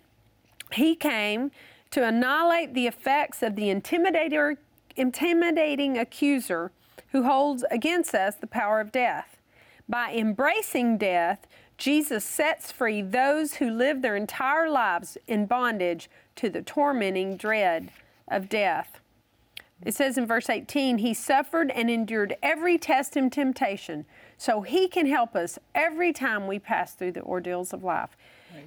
he 0.72 0.96
came 0.96 1.52
to 1.92 2.06
annihilate 2.06 2.74
the 2.74 2.88
effects 2.88 3.42
of 3.42 3.56
the 3.56 3.64
intimidator, 3.64 4.58
intimidating 4.96 5.98
accuser 5.98 6.72
who 7.12 7.24
holds 7.24 7.66
against 7.72 8.14
us 8.14 8.36
the 8.36 8.48
power 8.48 8.80
of 8.80 8.92
death. 8.92 9.38
By 9.88 10.14
embracing 10.14 11.00
death, 11.00 11.48
Jesus 11.78 12.24
sets 12.24 12.72
free 12.72 13.02
those 13.02 13.56
who 13.56 13.70
live 13.70 14.02
their 14.02 14.16
entire 14.16 14.70
lives 14.70 15.18
in 15.28 15.48
bondage 15.48 16.10
to 16.36 16.50
the 16.50 16.62
tormenting 16.62 17.38
dread 17.38 17.90
of 18.28 18.50
death. 18.50 19.00
It 19.86 19.94
says 19.94 20.18
in 20.18 20.26
verse 20.26 20.50
18, 20.50 20.98
He 20.98 21.14
suffered 21.14 21.72
and 21.72 21.90
endured 21.90 22.36
every 22.44 22.78
test 22.78 23.16
and 23.16 23.32
temptation, 23.32 24.06
so 24.38 24.62
He 24.62 24.88
can 24.88 25.08
help 25.08 25.36
us 25.36 25.58
every 25.74 26.12
time 26.12 26.48
we 26.48 26.60
pass 26.60 26.94
through 26.94 27.14
the 27.14 27.22
ordeals 27.22 27.74
of 27.74 27.84
life. 27.84 28.18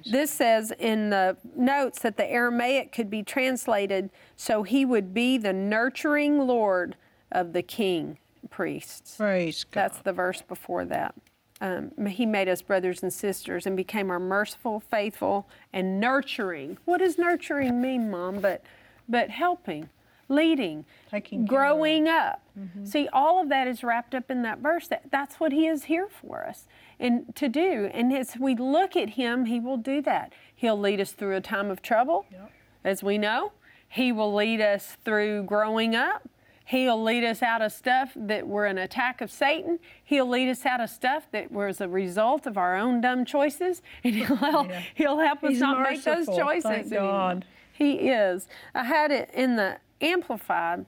This 0.09 0.31
says 0.31 0.71
in 0.79 1.09
the 1.09 1.37
notes 1.55 1.99
that 1.99 2.17
the 2.17 2.29
Aramaic 2.29 2.91
could 2.91 3.09
be 3.09 3.21
translated, 3.21 4.09
so 4.35 4.63
He 4.63 4.85
would 4.85 5.13
be 5.13 5.37
the 5.37 5.53
nurturing 5.53 6.47
Lord 6.47 6.95
of 7.31 7.53
the 7.53 7.61
king 7.61 8.17
priests. 8.49 9.15
Praise 9.17 9.63
God. 9.63 9.81
That's 9.81 9.99
the 9.99 10.13
verse 10.13 10.41
before 10.41 10.85
that. 10.85 11.15
Um, 11.61 11.91
he 12.07 12.25
made 12.25 12.49
us 12.49 12.61
brothers 12.61 13.03
and 13.03 13.13
sisters 13.13 13.65
and 13.65 13.77
became 13.77 14.09
our 14.09 14.19
merciful, 14.19 14.81
faithful, 14.81 15.47
and 15.71 15.97
nurturing. 15.97 16.77
What 16.83 16.97
does 16.97 17.17
nurturing 17.17 17.81
mean, 17.81 18.11
Mom? 18.11 18.41
But, 18.41 18.63
but 19.07 19.29
helping, 19.29 19.89
leading, 20.29 20.85
Taking 21.11 21.45
growing 21.45 22.07
up. 22.07 22.41
Mm-hmm. 22.59 22.85
See, 22.85 23.07
all 23.11 23.41
of 23.41 23.49
that 23.49 23.67
is 23.67 23.83
wrapped 23.83 24.15
up 24.15 24.29
in 24.31 24.41
that 24.43 24.59
verse. 24.59 24.87
That, 24.87 25.03
that's 25.11 25.39
what 25.39 25.51
He 25.51 25.67
is 25.67 25.85
here 25.85 26.07
for 26.07 26.45
us 26.45 26.67
and 26.99 27.35
to 27.35 27.49
do. 27.49 27.89
And 27.93 28.13
as 28.13 28.37
we 28.39 28.55
look 28.55 28.95
at 28.95 29.11
Him, 29.11 29.45
He 29.45 29.59
will 29.59 29.77
do 29.77 30.01
that. 30.03 30.33
He'll 30.55 30.79
lead 30.79 31.01
us 31.01 31.11
through 31.11 31.35
a 31.35 31.41
time 31.41 31.69
of 31.69 31.81
trouble, 31.81 32.25
Yep. 32.31 32.51
as 32.83 33.03
we 33.03 33.17
know. 33.17 33.51
He 33.87 34.11
will 34.11 34.33
lead 34.33 34.59
us 34.61 34.97
through 35.03 35.43
growing 35.43 35.95
up. 35.95 36.27
He'll 36.65 37.01
lead 37.03 37.25
us 37.25 37.43
out 37.43 37.61
of 37.61 37.73
stuff 37.73 38.13
that 38.15 38.47
were 38.47 38.65
an 38.65 38.77
attack 38.77 39.19
of 39.19 39.29
Satan. 39.29 39.79
He'll 40.03 40.27
lead 40.29 40.47
us 40.49 40.65
out 40.65 40.79
of 40.79 40.89
stuff 40.89 41.27
that 41.31 41.51
was 41.51 41.81
a 41.81 41.89
result 41.89 42.47
of 42.47 42.57
our 42.57 42.77
own 42.77 43.01
dumb 43.01 43.25
choices, 43.25 43.81
and 44.03 44.15
he'll 44.15 44.37
help, 44.37 44.69
Yeah. 44.69 44.81
he'll 44.95 45.19
help 45.19 45.43
us 45.43 45.51
He's 45.51 45.59
not 45.59 45.81
make 45.81 46.01
those 46.03 46.25
choices. 46.27 46.63
thank 46.63 46.85
anymore. 46.87 47.11
God. 47.11 47.45
He 47.73 47.93
is. 48.09 48.47
I 48.73 48.83
had 48.85 49.11
it 49.11 49.29
in 49.33 49.57
the 49.57 49.77
Amplified. 50.03 50.85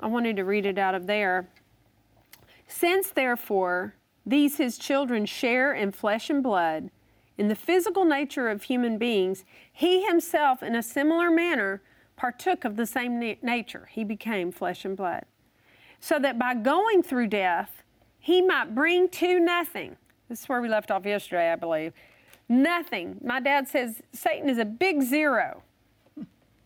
I 0.00 0.06
wanted 0.06 0.36
to 0.36 0.44
read 0.44 0.64
it 0.64 0.78
out 0.78 0.94
of 0.94 1.06
there. 1.06 1.48
Since, 2.66 3.10
therefore, 3.10 3.94
these 4.24 4.56
his 4.56 4.78
children 4.78 5.26
share 5.26 5.74
in 5.74 5.92
flesh 5.92 6.30
and 6.30 6.42
blood, 6.42 6.90
in 7.36 7.48
the 7.48 7.56
physical 7.56 8.04
nature 8.04 8.48
of 8.48 8.62
human 8.62 8.96
beings, 8.96 9.44
he 9.72 10.06
himself, 10.06 10.62
in 10.62 10.74
a 10.74 10.82
similar 10.82 11.30
manner, 11.30 11.82
partook 12.16 12.64
of 12.64 12.76
the 12.76 12.86
same 12.86 13.18
na- 13.18 13.34
nature. 13.42 13.88
He 13.90 14.04
became 14.04 14.52
flesh 14.52 14.84
and 14.84 14.96
blood. 14.96 15.24
So 16.00 16.18
that 16.20 16.38
by 16.38 16.54
going 16.54 17.02
through 17.02 17.28
death, 17.28 17.82
he 18.18 18.40
might 18.40 18.74
bring 18.74 19.08
to 19.10 19.40
nothing. 19.40 19.96
This 20.28 20.42
is 20.42 20.48
where 20.48 20.62
we 20.62 20.68
left 20.68 20.90
off 20.90 21.04
yesterday, 21.04 21.52
I 21.52 21.56
believe. 21.56 21.92
Nothing. 22.48 23.18
My 23.22 23.40
dad 23.40 23.68
says 23.68 24.02
Satan 24.12 24.48
is 24.48 24.58
a 24.58 24.64
big 24.64 25.02
zero. 25.02 25.62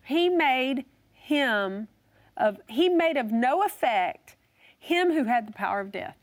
He 0.02 0.28
made 0.28 0.84
him 1.28 1.88
of 2.36 2.58
he 2.68 2.88
made 2.88 3.16
of 3.18 3.30
no 3.30 3.62
effect 3.62 4.36
him 4.78 5.12
who 5.12 5.24
had 5.24 5.46
the 5.46 5.52
power 5.52 5.80
of 5.80 5.92
death. 5.92 6.16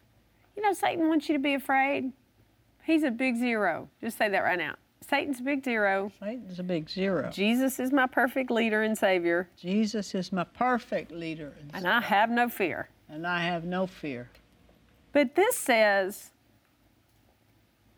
You 0.55 0.63
know, 0.63 0.73
Satan 0.73 1.07
wants 1.07 1.29
you 1.29 1.35
to 1.35 1.39
be 1.39 1.53
afraid. 1.53 2.11
He's 2.83 3.03
a 3.03 3.11
big 3.11 3.35
zero. 3.37 3.89
Just 4.01 4.17
say 4.17 4.29
that 4.29 4.39
right 4.39 4.57
now. 4.57 4.75
Satan's 5.01 5.39
a 5.39 5.43
big 5.43 5.63
zero. 5.63 6.11
Satan's 6.19 6.57
a 6.57 6.63
big 6.63 6.89
zero. 6.89 7.29
Jesus 7.31 7.79
is 7.79 7.91
my 7.91 8.07
perfect 8.07 8.49
leader 8.49 8.81
and 8.81 8.97
savior, 8.97 9.47
Jesus 9.55 10.15
is 10.15 10.31
my 10.31 10.43
perfect 10.43 11.11
leader, 11.11 11.53
and, 11.59 11.71
and 11.75 11.87
I 11.87 12.01
have 12.01 12.31
no 12.31 12.49
fear. 12.49 12.89
and 13.07 13.27
I 13.27 13.41
have 13.41 13.63
no 13.65 13.85
fear. 13.85 14.29
But 15.13 15.35
this 15.35 15.55
says 15.55 16.31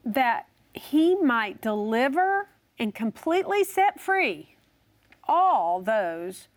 that 0.04 0.48
he 0.74 1.16
might 1.16 1.62
deliver 1.62 2.50
and 2.78 2.94
completely 2.94 3.64
set 3.64 4.00
free 4.02 4.56
all 5.28 5.82
those 5.82 6.48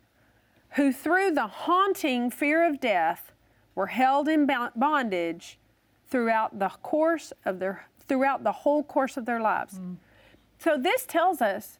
who, 0.75 0.91
through 0.91 1.31
the 1.31 1.47
haunting 1.47 2.29
fear 2.29 2.65
of 2.67 2.79
death, 2.79 3.31
were 3.75 3.87
held 3.87 4.27
in 4.27 4.45
bondage 4.75 5.59
throughout 6.07 6.59
the 6.59 6.69
course 6.69 7.33
of 7.45 7.59
their 7.59 7.87
throughout 8.07 8.43
the 8.43 8.51
whole 8.51 8.83
course 8.83 9.15
of 9.15 9.25
their 9.25 9.39
lives. 9.39 9.79
Mm. 9.79 9.95
So 10.59 10.77
this 10.77 11.05
tells 11.05 11.41
us 11.41 11.79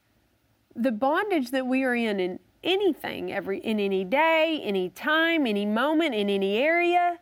the 0.75 0.91
bondage 0.91 1.51
that 1.51 1.67
we 1.67 1.83
are 1.83 1.95
in 1.95 2.19
in 2.19 2.39
anything, 2.63 3.31
every 3.31 3.59
in 3.59 3.79
any 3.79 4.03
day, 4.03 4.61
any 4.63 4.89
time, 4.89 5.45
any 5.45 5.65
moment, 5.65 6.15
in 6.15 6.29
any 6.29 6.57
area, 6.57 7.19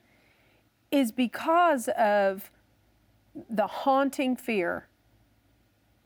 is 0.91 1.11
because 1.11 1.87
of 1.89 2.51
the 3.49 3.67
haunting 3.67 4.35
fear. 4.35 4.87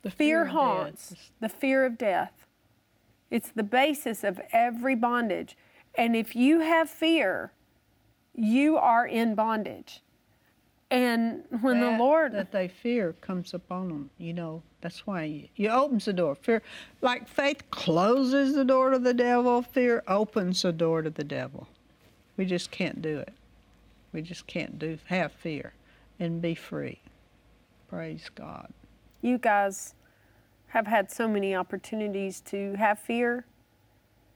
The 0.04 0.12
Fear 0.12 0.44
death. 0.44 0.54
haunts 0.54 1.16
the 1.40 1.50
fear 1.50 1.86
of 1.86 1.98
death. 1.98 2.46
It's 3.34 3.50
the 3.50 3.64
basis 3.64 4.24
of 4.24 4.40
every 4.52 4.94
bondage. 4.94 5.58
And 5.96 6.16
if 6.16 6.36
you 6.36 6.60
have 6.60 6.88
fear, 6.88 7.52
you 8.36 8.78
are 8.78 9.08
in 9.08 9.34
bondage. 9.34 10.04
And 10.92 11.44
when 11.62 11.80
the 11.80 11.98
Lord 11.98 12.34
that 12.34 12.52
they 12.52 12.68
fear 12.68 13.14
comes 13.22 13.56
upon 13.56 13.88
them. 13.88 14.12
You 14.20 14.34
know, 14.34 14.62
that's 14.82 15.08
why 15.08 15.24
you, 15.24 15.48
you 15.56 15.70
opens 15.70 16.06
the 16.06 16.14
door. 16.14 16.36
Fear, 16.36 16.62
like 17.02 17.28
faith 17.28 17.64
closes 17.72 18.54
the 18.54 18.64
door 18.64 18.92
to 18.92 19.00
the 19.00 19.16
devil, 19.16 19.64
fear 19.64 20.04
opens 20.08 20.62
the 20.62 20.72
door 20.72 21.02
to 21.02 21.10
the 21.10 21.24
devil. 21.24 21.68
We 22.38 22.46
just 22.46 22.70
can't 22.70 23.02
do 23.02 23.18
it. 23.18 23.34
We 24.12 24.22
just 24.22 24.46
can't 24.46 24.78
do 24.78 25.00
have 25.06 25.32
fear 25.32 25.74
and 26.20 26.40
be 26.40 26.54
free. 26.54 27.00
Praise 27.90 28.30
God. 28.36 28.72
you 29.24 29.40
guys 29.40 29.96
have 30.74 30.88
had 30.88 31.12
so 31.12 31.28
many 31.28 31.56
opportunities 31.56 32.42
to 32.42 32.74
have 32.74 32.98
fear. 32.98 33.46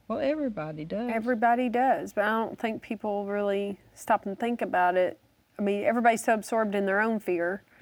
Well, 0.08 0.20
everybody 0.20 0.86
does. 0.86 1.12
Everybody 1.12 1.67
does, 1.67 2.13
but 2.13 2.25
I 2.25 2.29
don't 2.29 2.58
think 2.60 2.82
people 2.84 3.25
really 3.25 3.79
stop 3.96 4.25
and 4.27 4.39
think 4.39 4.62
about 4.62 4.96
it. 4.96 5.20
I 5.58 5.63
mean, 5.63 5.84
everybody's 5.84 6.24
so 6.24 6.36
absorbed 6.36 6.75
in 6.75 6.86
their 6.86 7.01
own 7.01 7.20
fear 7.20 7.63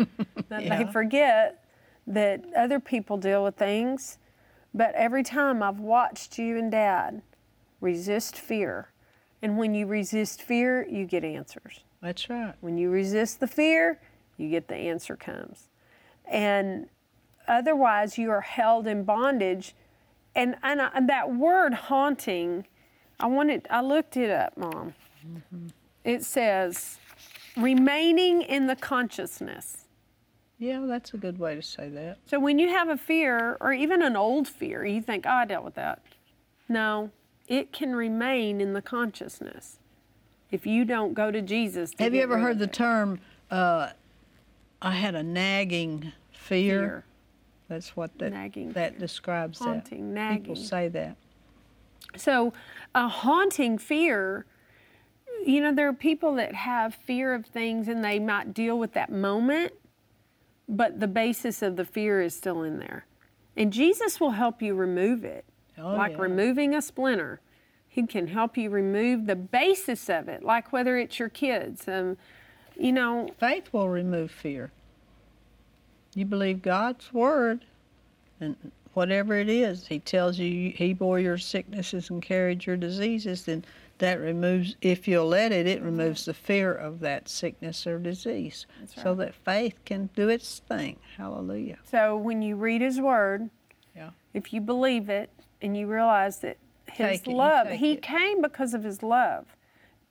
that 0.49 0.63
Yeah. 0.63 0.83
they 0.83 0.91
forget 0.91 1.65
that 2.07 2.45
other 2.55 2.79
people 2.79 3.17
deal 3.17 3.43
with 3.43 3.55
things. 3.57 4.17
But 4.73 4.95
every 4.95 5.23
time 5.23 5.61
I've 5.61 5.79
watched 5.81 6.39
you 6.39 6.57
and 6.57 6.71
Dad 6.71 7.21
resist 7.81 8.37
fear, 8.37 8.89
and 9.41 9.57
when 9.57 9.73
you 9.75 9.85
resist 9.85 10.41
fear, 10.41 10.87
you 10.89 11.05
get 11.05 11.23
answers. 11.25 11.81
that's 12.01 12.29
right. 12.29 12.53
When 12.61 12.77
you 12.77 12.89
resist 12.89 13.41
the 13.41 13.47
fear, 13.47 13.99
you 14.37 14.49
get 14.49 14.69
the 14.69 14.75
answer 14.75 15.15
comes. 15.17 15.67
And 16.25 16.87
otherwise, 17.47 18.17
you 18.17 18.31
are 18.31 18.41
held 18.41 18.87
in 18.87 19.03
bondage. 19.03 19.75
And, 20.35 20.55
and, 20.63 20.81
I, 20.81 20.89
and 20.93 21.09
that 21.09 21.33
word 21.33 21.73
haunting, 21.73 22.65
I 23.19 23.27
wanted, 23.27 23.67
I 23.69 23.81
looked 23.81 24.17
it 24.17 24.29
up, 24.29 24.57
Mom. 24.57 24.93
It 26.03 26.23
says, 26.23 26.99
remaining 27.57 28.41
in 28.41 28.67
the 28.67 28.75
consciousness. 28.75 29.85
Yeah, 30.59 30.85
that's 30.87 31.13
a 31.13 31.17
good 31.17 31.37
way 31.39 31.55
to 31.55 31.61
say 31.61 31.89
that. 31.89 32.17
So 32.27 32.39
when 32.39 32.59
you 32.59 32.69
have 32.69 32.89
a 32.89 32.97
fear, 32.97 33.57
or 33.59 33.73
even 33.73 34.01
an 34.01 34.15
old 34.15 34.47
fear, 34.47 34.85
you 34.85 35.01
think, 35.01 35.25
oh, 35.25 35.31
I 35.31 35.45
dealt 35.45 35.65
with 35.65 35.75
that. 35.75 36.01
No, 36.69 37.11
it 37.47 37.71
can 37.73 37.95
remain 37.95 38.61
in 38.61 38.73
the 38.73 38.81
consciousness 38.81 39.79
if 40.51 40.65
you 40.65 40.85
don't 40.85 41.13
go 41.13 41.31
to 41.31 41.41
Jesus. 41.41 41.91
to 41.91 42.03
Have 42.03 42.13
you 42.13 42.21
ever 42.21 42.39
heard 42.39 42.59
the 42.59 42.65
it. 42.65 42.73
term, 42.73 43.19
uh, 43.51 43.89
I 44.81 44.91
had 44.91 45.15
a 45.15 45.23
nagging 45.23 46.13
fear? 46.31 46.79
fear? 46.79 47.05
That's 47.67 47.95
what 47.95 48.17
that, 48.19 48.31
Nagging 48.31 48.73
that 48.73 48.99
describes 48.99 49.59
Haunting, 49.59 50.13
that. 50.13 50.33
People 50.39 50.55
say 50.55 50.87
that. 50.89 51.17
So, 52.15 52.53
a 52.93 53.07
haunting 53.07 53.77
fear, 53.77 54.45
you 55.45 55.59
know, 55.61 55.73
there 55.73 55.87
are 55.87 55.93
people 55.93 56.35
that 56.35 56.53
have 56.53 56.93
fear 56.93 57.33
of 57.33 57.45
things 57.45 57.87
and 57.87 58.03
they 58.03 58.19
might 58.19 58.53
deal 58.53 58.77
with 58.77 58.93
that 58.93 59.11
moment, 59.11 59.73
but 60.69 60.99
the 60.99 61.07
basis 61.07 61.61
of 61.61 61.75
the 61.75 61.85
fear 61.85 62.21
is 62.21 62.35
still 62.35 62.61
in 62.61 62.79
there. 62.79 63.05
And 63.57 63.73
Jesus 63.73 64.19
will 64.19 64.31
help 64.31 64.61
you 64.61 64.75
remove 64.75 65.23
it, 65.25 65.45
Oh, 65.77 65.95
like 65.95 66.13
yeah. 66.13 66.21
removing 66.21 66.75
a 66.75 66.81
splinter. 66.81 67.41
He 67.87 68.05
can 68.05 68.27
help 68.27 68.57
you 68.57 68.69
remove 68.69 69.25
the 69.25 69.35
basis 69.35 70.09
of 70.09 70.27
it, 70.27 70.43
like 70.43 70.71
whether 70.71 70.97
it's 70.97 71.17
your 71.17 71.29
kids. 71.29 71.87
Um, 71.87 72.17
you 72.77 72.91
know, 72.91 73.29
Faith 73.39 73.69
will 73.71 73.89
remove 73.89 74.31
fear. 74.31 74.71
You 76.15 76.25
believe 76.25 76.61
God's 76.61 77.13
word, 77.13 77.65
and 78.39 78.55
whatever 78.93 79.35
it 79.35 79.49
is, 79.49 79.85
He 79.85 79.99
tells 79.99 80.39
you 80.39 80.71
He 80.71 80.93
bore 80.93 81.19
your 81.19 81.37
sicknesses 81.37 82.09
and 82.09 82.21
carried 82.21 82.65
your 82.65 82.77
diseases, 82.77 83.43
then 83.45 83.63
that 83.97 84.19
removes, 84.19 84.75
if 84.81 85.07
you'll 85.07 85.27
let 85.27 85.51
it, 85.51 85.67
it 85.67 85.81
removes 85.81 86.25
the 86.25 86.33
fear 86.33 86.73
of 86.73 86.99
that 87.01 87.29
sickness 87.29 87.85
or 87.87 87.97
disease 87.97 88.65
That's 88.79 89.01
so 89.01 89.15
that 89.15 89.33
faith 89.35 89.75
can 89.85 90.09
do 90.15 90.27
its 90.27 90.59
thing. 90.67 90.97
Hallelujah. 91.17 91.77
So 91.89 92.17
when 92.17 92.41
you 92.41 92.55
read 92.55 92.81
His 92.81 92.99
Word, 92.99 93.49
Yeah. 93.95 94.09
if 94.33 94.51
you 94.53 94.59
believe 94.61 95.09
it 95.09 95.29
and 95.61 95.77
you 95.77 95.87
realize 95.87 96.39
that 96.39 96.57
His 96.91 97.21
it, 97.21 97.27
love, 97.27 97.69
He 97.69 97.93
it. 97.93 98.01
came 98.01 98.41
because 98.41 98.73
of 98.73 98.83
His 98.83 99.03
love. 99.03 99.55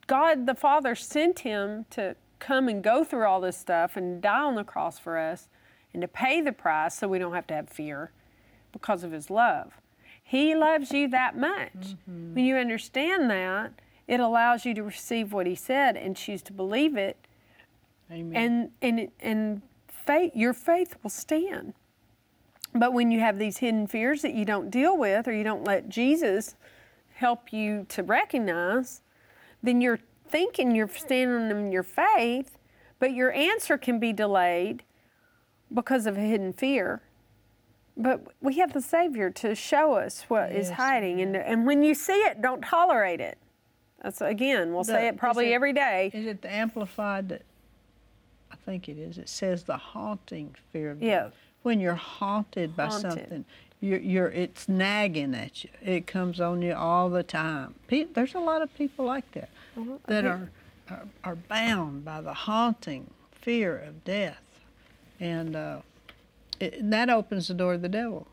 God 0.06 0.46
the 0.46 0.54
Father 0.54 0.94
sent 0.94 1.40
Him 1.40 1.86
to 1.90 2.16
come 2.38 2.68
and 2.68 2.82
go 2.82 3.04
through 3.04 3.24
all 3.26 3.40
this 3.40 3.56
stuff 3.56 3.96
and 3.96 4.20
die 4.20 4.42
on 4.42 4.54
the 4.54 4.64
cross 4.64 4.98
for 4.98 5.16
us 5.18 5.48
and 5.94 6.02
to 6.02 6.08
pay 6.08 6.42
the 6.42 6.52
price 6.52 6.98
so 6.98 7.08
we 7.08 7.18
don't 7.18 7.32
have 7.32 7.46
to 7.46 7.54
have 7.54 7.70
fear 7.70 8.10
because 8.72 9.02
of 9.02 9.12
His 9.12 9.30
love. 9.30 9.72
He 10.22 10.54
loves 10.54 10.92
you 10.92 11.08
that 11.08 11.36
much. 11.38 11.72
Mm-hmm. 11.74 12.34
When 12.34 12.44
you 12.44 12.56
understand 12.56 13.30
that, 13.30 13.72
it 14.06 14.20
allows 14.20 14.64
you 14.64 14.74
to 14.74 14.82
receive 14.82 15.32
what 15.32 15.46
He 15.46 15.54
said 15.54 15.96
and 15.96 16.16
choose 16.16 16.42
to 16.42 16.52
believe 16.52 16.96
it 16.96 17.24
Amen. 18.10 18.70
and 18.82 18.98
and 18.98 19.10
and 19.20 19.62
faith 19.88 20.32
your 20.34 20.52
faith 20.52 20.96
will 21.02 21.10
stand 21.10 21.74
but 22.74 22.92
when 22.92 23.10
you 23.10 23.20
have 23.20 23.38
these 23.38 23.58
hidden 23.58 23.86
fears 23.86 24.22
that 24.22 24.34
you 24.34 24.44
don't 24.44 24.70
deal 24.70 24.96
with 24.96 25.26
or 25.26 25.32
you 25.32 25.44
don't 25.44 25.64
let 25.64 25.88
jesus 25.88 26.54
help 27.14 27.52
you 27.52 27.86
to 27.88 28.02
recognize 28.02 29.00
then 29.62 29.80
you're 29.80 30.00
thinking 30.28 30.74
you're 30.74 30.88
standing 30.88 31.50
in 31.50 31.72
your 31.72 31.82
faith 31.82 32.58
but 32.98 33.12
your 33.12 33.32
answer 33.32 33.78
can 33.78 33.98
be 33.98 34.12
delayed 34.12 34.82
because 35.74 36.06
of 36.06 36.16
a 36.16 36.20
hidden 36.20 36.52
fear 36.52 37.02
but 37.96 38.20
we 38.40 38.58
have 38.58 38.72
the 38.72 38.80
savior 38.82 39.30
to 39.30 39.54
show 39.54 39.94
us 39.94 40.24
what 40.28 40.50
is 40.50 40.68
Yes, 40.68 40.76
hiding 40.76 41.20
and, 41.20 41.36
and 41.36 41.66
when 41.66 41.82
you 41.82 41.94
see 41.94 42.12
it 42.12 42.40
don't 42.42 42.62
tolerate 42.62 43.20
it 43.20 43.38
that's 44.02 44.20
again 44.20 44.72
we'll 44.72 44.84
say 44.84 45.08
it 45.08 45.16
probably 45.16 45.50
it- 45.52 45.54
every 45.54 45.72
day 45.72 46.10
Is 46.12 46.26
it 46.26 46.42
the 46.42 46.52
amplified 46.52 47.28
that 47.30 47.42
I 48.52 48.56
think 48.64 48.88
it 48.88 48.98
is? 48.98 49.18
It 49.18 49.28
says 49.28 49.64
the 49.64 49.76
haunting 49.76 50.54
fear 50.72 50.92
of 50.92 51.02
Yeah. 51.02 51.24
death. 51.24 51.32
When 51.64 51.80
you're 51.80 51.94
haunted 51.96 52.76
by 52.76 52.86
Haunted. 52.86 53.10
something, 53.10 53.44
you're, 53.80 53.98
you're 53.98 54.28
it's 54.28 54.68
nagging 54.68 55.34
at 55.34 55.64
you. 55.64 55.70
It 55.82 56.06
comes 56.06 56.40
on 56.40 56.62
you 56.62 56.72
all 56.74 57.10
the 57.10 57.22
time. 57.24 57.74
Pe- 57.88 58.04
there's 58.04 58.34
a 58.34 58.38
lot 58.38 58.62
of 58.62 58.72
people 58.76 59.04
like 59.06 59.28
that 59.32 59.48
Uh-huh. 59.76 59.98
that 60.06 60.24
are, 60.24 60.50
are 60.88 61.02
are 61.24 61.34
bound 61.36 62.04
by 62.04 62.20
the 62.20 62.32
haunting 62.32 63.10
fear 63.32 63.76
of 63.76 64.04
death, 64.04 64.53
and 65.20 65.54
uh, 65.56 65.78
it, 66.60 66.74
and 66.74 66.92
that 66.92 67.10
opens 67.10 67.48
the 67.48 67.54
door 67.54 67.72
to 67.72 67.78
the 67.78 67.88
devil. 67.88 68.26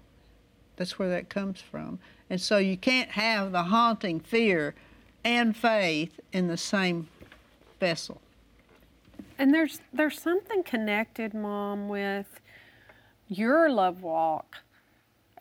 That's 0.75 0.97
where 0.97 1.09
that 1.09 1.29
comes 1.29 1.61
from. 1.61 1.99
And 2.29 2.39
so 2.41 2.57
you 2.57 2.77
can't 2.77 3.11
have 3.11 3.51
the 3.51 3.63
haunting 3.63 4.19
fear 4.19 4.73
and 5.23 5.55
faith 5.55 6.19
in 6.31 6.47
the 6.47 6.57
same 6.57 7.07
vessel. 7.79 8.21
And 9.37 9.53
there's 9.53 9.79
there's 9.91 10.19
something 10.21 10.63
connected, 10.63 11.33
Mom, 11.33 11.89
with 11.89 12.39
your 13.27 13.69
love 13.69 14.01
walk 14.01 14.57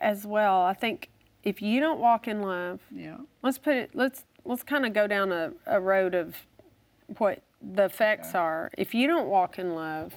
as 0.00 0.26
well. 0.26 0.62
I 0.62 0.74
think 0.74 1.08
if 1.42 1.62
you 1.62 1.80
don't 1.80 2.00
walk 2.00 2.26
in 2.28 2.42
love, 2.42 2.80
Yeah. 2.90 3.18
let's 3.42 3.58
put 3.58 3.74
it 3.76 3.90
let's 3.94 4.24
let's 4.44 4.62
kind 4.62 4.86
of 4.86 4.92
go 4.92 5.06
down 5.06 5.32
a, 5.32 5.52
a 5.66 5.80
road 5.80 6.14
of 6.14 6.34
what 7.18 7.42
the 7.62 7.84
effects 7.84 8.34
are. 8.34 8.70
If 8.78 8.94
you 8.94 9.06
don't 9.06 9.28
walk 9.28 9.58
in 9.58 9.74
love, 9.74 10.14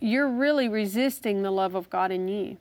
you're 0.00 0.28
really 0.28 0.68
resisting 0.68 1.42
the 1.42 1.50
love 1.50 1.74
of 1.74 1.90
God 1.90 2.10
in 2.10 2.28
you. 2.28 2.58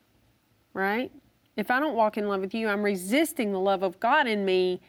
Right? 0.73 1.12
If 1.56 1.71
I 1.71 1.80
don't 1.80 1.95
walk 1.95 2.17
in 2.17 2.28
love 2.28 2.41
with 2.41 2.54
you, 2.54 2.67
I'm 2.67 2.84
resisting 2.84 3.52
the 3.52 3.60
love 3.60 3.82
of 3.82 4.00
God 4.00 4.28
in 4.28 4.45
me 4.45 4.80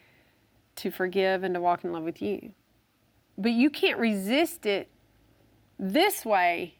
to 0.76 0.90
forgive 0.90 1.42
and 1.42 1.54
to 1.54 1.60
walk 1.60 1.82
in 1.82 1.92
love 1.92 2.02
with 2.02 2.20
you. 2.20 2.52
But 3.38 3.52
you 3.52 3.70
can't 3.70 3.98
resist 3.98 4.66
it 4.66 4.88
this 5.78 6.24
way 6.24 6.74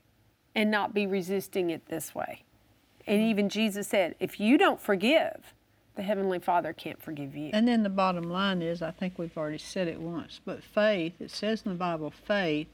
and 0.54 0.70
not 0.70 0.92
be 0.92 1.06
resisting 1.06 1.70
it 1.70 1.86
this 1.86 2.14
way. 2.14 2.44
And 3.06 3.22
even 3.22 3.48
Jesus 3.48 3.88
said, 3.88 4.14
if 4.20 4.38
you 4.38 4.58
don't 4.58 4.80
forgive, 4.80 5.54
the 5.94 6.02
Heavenly 6.02 6.38
Father 6.38 6.72
can't 6.72 7.00
forgive 7.00 7.34
you. 7.34 7.50
And 7.52 7.66
then 7.66 7.82
the 7.82 7.88
bottom 7.88 8.24
line 8.24 8.60
is, 8.60 8.82
I 8.82 8.90
think 8.90 9.18
we've 9.18 9.36
already 9.36 9.58
said 9.58 9.88
it 9.88 10.00
once, 10.00 10.40
but 10.44 10.62
faith, 10.62 11.14
it 11.18 11.30
says 11.30 11.62
in 11.64 11.72
the 11.72 11.78
Bible, 11.78 12.10
faith 12.10 12.68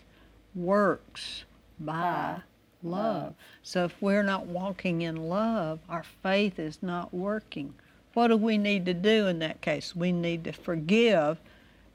works 0.54 1.44
by 1.78 2.42
love. 2.84 3.34
So 3.62 3.84
if 3.84 4.00
we're 4.00 4.22
not 4.22 4.46
walking 4.46 5.02
in 5.02 5.28
love, 5.28 5.80
our 5.88 6.04
faith 6.22 6.58
is 6.58 6.78
not 6.82 7.12
working. 7.12 7.74
What 8.14 8.28
do 8.28 8.36
we 8.36 8.58
need 8.58 8.86
to 8.86 8.94
do 8.94 9.26
in 9.26 9.40
that 9.40 9.60
case? 9.60 9.94
We 9.94 10.12
need 10.12 10.44
to 10.44 10.52
forgive. 10.52 11.38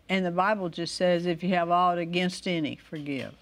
And 0.10 0.26
the 0.26 0.32
Bible 0.32 0.70
just 0.70 0.96
says, 0.96 1.26
if 1.26 1.44
you 1.44 1.50
have 1.50 1.70
aught 1.70 1.98
against 1.98 2.48
any, 2.48 2.76
forgive. 2.76 3.34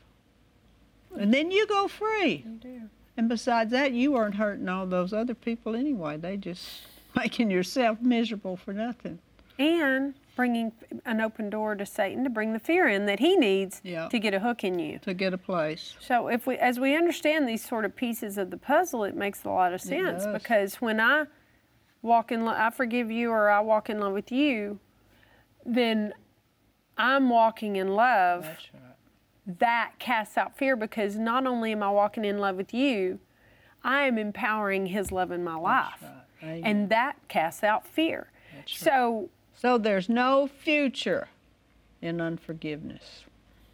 And 1.18 1.34
then 1.34 1.50
you 1.50 1.66
go 1.66 1.88
free. 1.88 2.46
Oh, 2.46 2.82
and 3.16 3.28
besides 3.28 3.72
that, 3.72 3.94
you 3.94 4.16
aren't 4.16 4.36
hurting 4.36 4.70
all 4.70 4.86
those 4.86 5.12
other 5.12 5.34
people 5.34 5.76
anyway. 5.76 6.18
They 6.18 6.38
just 6.38 6.82
making 7.16 7.50
yourself 7.50 8.00
miserable 8.02 8.58
for 8.58 8.74
nothing. 8.74 9.20
And 9.58 10.14
bringing 10.38 10.72
an 11.06 11.20
open 11.20 11.50
door 11.50 11.76
to 11.76 11.86
Satan 11.86 12.24
to 12.24 12.30
bring 12.30 12.54
the 12.54 12.60
fear 12.60 12.88
in 12.88 13.08
that 13.08 13.20
he 13.20 13.36
needs 13.36 13.82
Yeah. 13.84 14.08
to 14.08 14.20
get 14.20 14.34
a 14.34 14.40
hook 14.40 14.64
in 14.64 14.78
you. 14.80 15.00
to 15.00 15.14
get 15.14 15.34
a 15.34 15.38
place. 15.38 15.98
So 16.00 16.28
if 16.30 16.46
we, 16.48 16.56
as 16.58 16.80
we 16.80 16.96
understand 16.96 17.50
these 17.50 17.68
sort 17.68 17.84
of 17.84 17.96
pieces 17.96 18.38
of 18.38 18.52
the 18.52 18.58
puzzle, 18.58 19.04
it 19.04 19.16
makes 19.16 19.44
a 19.44 19.50
lot 19.50 19.74
of 19.74 19.82
sense 19.82 20.26
because 20.28 20.76
when 20.76 21.00
I 21.02 21.26
walk 22.04 22.32
in, 22.32 22.46
lo- 22.46 22.54
I 22.56 22.70
forgive 22.70 23.10
you, 23.12 23.32
or 23.32 23.50
I 23.50 23.60
walk 23.60 23.90
in 23.90 24.00
love 24.00 24.14
with 24.14 24.32
you, 24.32 24.80
then 25.66 26.14
I'm 26.98 27.30
walking 27.30 27.76
in 27.76 27.90
love. 27.96 28.46
right. 28.46 28.70
That 29.60 29.94
casts 29.98 30.38
out 30.38 30.56
fear 30.58 30.76
because 30.76 31.18
not 31.18 31.48
only 31.48 31.72
am 31.72 31.82
I 31.82 31.90
walking 31.90 32.24
in 32.26 32.38
love 32.38 32.58
with 32.58 32.74
you, 32.74 33.20
I 33.84 34.04
am 34.04 34.18
empowering 34.18 34.88
His 34.88 35.12
love 35.12 35.32
in 35.32 35.44
my 35.44 35.56
life, 35.56 36.04
right. 36.44 36.62
And 36.64 36.90
that 36.90 37.16
casts 37.28 37.64
out 37.64 37.88
fear. 37.88 38.30
So 38.66 39.30
So 39.58 39.78
there's 39.80 40.08
no 40.08 40.48
future 40.48 41.28
in 42.02 42.22
unforgiveness. 42.22 43.24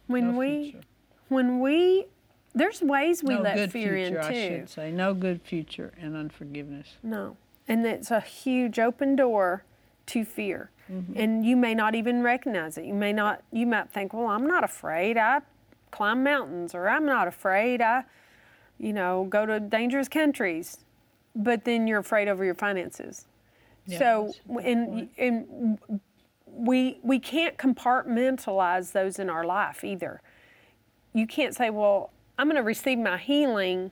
when 0.06 0.32
no 0.32 0.38
we, 0.38 0.62
future. 0.62 0.86
when 1.28 1.60
we, 1.60 2.06
there's 2.54 2.80
ways 2.80 3.22
we 3.22 3.34
no 3.34 3.42
let 3.42 3.56
good 3.56 3.72
fear 3.72 3.92
future, 3.94 4.18
in 4.18 4.24
I 4.24 4.32
should 4.32 4.70
say. 4.70 4.90
No 4.90 5.12
good 5.12 5.42
future 5.42 5.92
in 6.00 6.16
unforgiveness. 6.16 6.94
No. 7.02 7.36
And 7.68 7.84
it's 7.84 8.10
a 8.10 8.20
huge 8.20 8.78
open 8.78 9.14
door 9.14 9.64
to 10.06 10.24
fear. 10.24 10.70
Mm-hmm. 10.90 11.12
And 11.16 11.44
you 11.44 11.56
may 11.56 11.74
not 11.74 11.94
even 11.94 12.22
recognize 12.22 12.78
it. 12.78 12.84
You 12.84 12.94
may 12.94 13.12
not 13.12 13.42
you 13.52 13.66
might 13.66 13.90
think, 13.90 14.12
"Well, 14.12 14.26
I'm 14.26 14.46
not 14.46 14.64
afraid. 14.64 15.16
I 15.16 15.40
climb 15.90 16.22
mountains 16.22 16.74
or 16.74 16.88
I'm 16.88 17.06
not 17.06 17.26
afraid. 17.26 17.80
I 17.80 18.04
you 18.78 18.92
know, 18.92 19.26
go 19.30 19.46
to 19.46 19.60
dangerous 19.60 20.08
countries." 20.08 20.78
But 21.34 21.64
then 21.64 21.86
you're 21.86 22.00
afraid 22.00 22.28
over 22.28 22.44
your 22.44 22.54
finances. 22.54 23.24
Yeah, 23.86 23.98
so 23.98 24.24
that's 24.26 24.38
a 24.38 24.52
good 24.52 24.64
and 24.66 25.08
and 25.18 26.00
we 26.46 26.98
we 27.02 27.18
can't 27.18 27.56
compartmentalize 27.58 28.92
those 28.92 29.18
in 29.18 29.28
our 29.28 29.44
life 29.44 29.84
either. 29.84 30.20
You 31.12 31.26
can't 31.26 31.54
say, 31.54 31.70
"Well, 31.70 32.10
I'm 32.38 32.46
going 32.46 32.56
to 32.56 32.62
receive 32.62 32.98
my 32.98 33.18
healing 33.18 33.90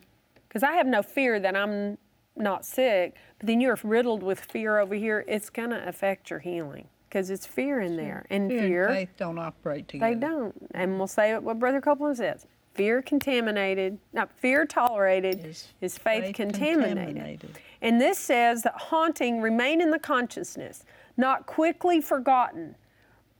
because 0.49 0.63
I 0.63 0.73
have 0.73 0.87
no 0.87 1.03
fear 1.03 1.39
that 1.41 1.57
I'm 1.57 1.99
not 2.37 2.65
sick." 2.65 3.17
But 3.39 3.47
then 3.47 3.61
you're 3.61 3.79
riddled 3.83 4.23
with 4.23 4.41
fear 4.41 4.79
over 4.79 4.95
here. 4.95 5.25
It's 5.29 5.51
going 5.51 5.71
to 5.71 5.89
affect 5.89 6.31
your 6.31 6.39
healing 6.39 6.89
because 7.09 7.29
it's 7.31 7.47
fear 7.47 7.81
in 7.81 7.97
there, 7.97 8.25
and 8.31 8.49
Fear 8.49 8.61
fear, 8.61 8.87
and 8.87 8.97
faith 8.97 9.17
don't 9.19 9.39
operate 9.39 9.89
together. 9.89 10.15
they 10.15 10.21
don't. 10.21 10.55
And 10.73 10.99
we'll 10.99 11.07
say 11.09 11.37
what 11.39 11.59
Brother 11.59 11.81
Copeland 11.81 12.17
says: 12.17 12.47
fear 12.75 13.03
contaminated, 13.03 13.99
not 14.13 14.31
fear 14.39 14.65
tolerated, 14.65 15.45
Is 15.45 15.69
is, 15.81 15.99
faith, 15.99 16.25
faith 16.25 16.35
contaminated. 16.37 17.07
contaminated. 17.07 17.59
And 17.81 18.01
this 18.01 18.19
says 18.19 18.63
that 18.63 18.75
haunting 18.77 19.41
remain 19.41 19.81
in 19.81 19.91
the 19.91 19.99
consciousness, 19.99 20.85
not 21.17 21.47
quickly 21.47 22.01
forgotten, 22.01 22.75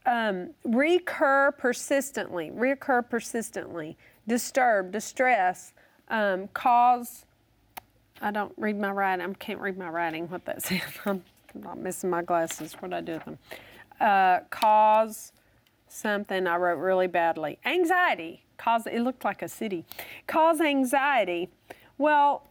um, 0.05 0.49
recur 0.63 1.51
persistently, 1.57 2.51
reoccur 2.51 3.09
persistently, 3.09 3.97
disturb, 4.27 4.91
distress, 4.91 5.73
um, 6.09 6.47
cause. 6.49 7.25
I 8.21 8.31
don't 8.31 8.53
read 8.57 8.79
my 8.79 8.91
writing. 8.91 9.25
I 9.25 9.33
can't 9.33 9.59
read 9.59 9.77
my 9.77 9.89
writing. 9.89 10.29
What 10.29 10.45
that 10.45 10.61
says. 10.63 10.81
I'm 11.05 11.23
not 11.55 11.77
missing 11.77 12.09
my 12.09 12.21
glasses. 12.21 12.73
What 12.79 12.93
I 12.93 13.01
do 13.01 13.13
with 13.13 13.25
them? 13.25 13.37
Uh, 13.99 14.39
cause 14.49 15.31
something 15.87 16.47
I 16.47 16.55
wrote 16.57 16.79
really 16.79 17.07
badly. 17.07 17.59
Anxiety. 17.65 18.43
Cause 18.63 18.87
it 18.87 18.99
looked 19.01 19.25
like 19.25 19.41
a 19.41 19.49
city. 19.49 19.83
Cause 20.25 20.61
anxiety. 20.61 21.49
Well, 21.97 22.47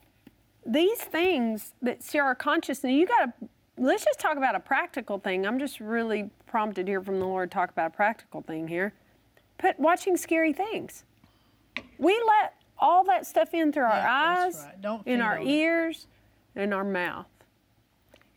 these 0.67 0.99
things 0.99 1.73
that 1.81 2.03
share 2.03 2.25
our 2.25 2.35
consciousness, 2.35 2.93
you 2.93 3.07
got 3.07 3.27
to, 3.41 3.49
let's 3.79 4.05
just 4.05 4.21
talk 4.21 4.37
about 4.37 4.55
a 4.55 4.61
practical 4.61 5.19
thing. 5.19 5.47
I'm 5.47 5.59
just 5.59 5.81
really 5.81 6.29
prompted 6.47 6.87
here 6.87 7.01
from 7.01 7.19
the 7.19 7.25
Lord 7.27 7.51
to 7.51 7.55
talk 7.55 7.71
about 7.71 7.87
a 7.89 7.97
practical 7.97 8.43
thing 8.43 8.69
here. 8.69 8.93
Put 9.57 9.81
watching 9.81 10.17
scary 10.19 10.53
things. 10.53 11.05
We 11.99 12.13
let 12.27 12.55
all 12.79 13.05
that 13.05 13.27
stuff 13.27 13.55
in 13.55 13.73
through 13.73 13.85
our 13.85 13.91
Yeah, 13.91 14.45
that's 14.45 14.57
eyes, 14.57 14.65
right. 14.67 14.83
Don't 14.83 15.07
in 15.07 15.21
our 15.23 15.41
ears, 15.41 16.07
in 16.55 16.73
our 16.73 16.85
mouth. 16.85 17.27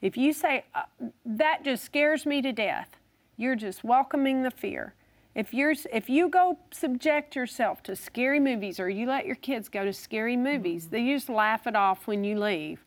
If 0.01 0.15
you 0.15 0.31
say, 0.33 0.63
uh, 0.73 0.83
that 1.25 1.63
just 1.65 1.83
scares 1.83 2.25
me 2.25 2.41
to 2.41 2.53
death, 2.53 2.95
You're 3.38 3.55
just 3.55 3.83
welcoming 3.83 4.43
the 4.43 4.51
fear. 4.51 4.93
If 5.36 5.54
you're 5.54 5.76
if 5.91 6.10
you 6.10 6.30
go 6.30 6.58
subject 6.71 7.36
yourself 7.36 7.84
to 7.84 7.95
scary 7.95 8.39
movies 8.39 8.80
or 8.80 8.89
you 8.89 9.06
let 9.06 9.26
your 9.26 9.36
kids 9.36 9.67
go 9.67 9.84
to 9.84 9.91
scary 9.91 10.38
movies, 10.38 10.86
mm-hmm. 10.86 10.95
they 10.95 11.13
just 11.13 11.30
laugh 11.30 11.67
it 11.67 11.76
off 11.76 12.08
when 12.08 12.24
you 12.24 12.39
leave. 12.39 12.86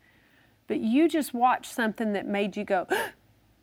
But 0.66 0.80
you 0.80 1.08
just 1.08 1.34
watched 1.34 1.72
something 1.72 2.14
that 2.14 2.26
made 2.26 2.56
you 2.56 2.64
go 2.64 2.86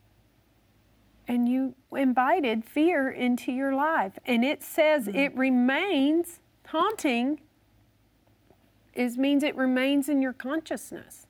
and 1.28 1.48
you 1.48 1.74
invited 1.94 2.64
fear 2.64 3.10
into 3.10 3.52
your 3.52 3.74
life. 3.74 4.18
And 4.24 4.44
it 4.44 4.62
says 4.62 5.06
mm-hmm. 5.06 5.18
it 5.18 5.36
remains 5.36 6.40
haunting 6.66 7.40
is 8.94 9.18
means 9.18 9.42
it 9.42 9.56
remains 9.56 10.08
in 10.08 10.22
your 10.22 10.32
consciousness. 10.32 11.25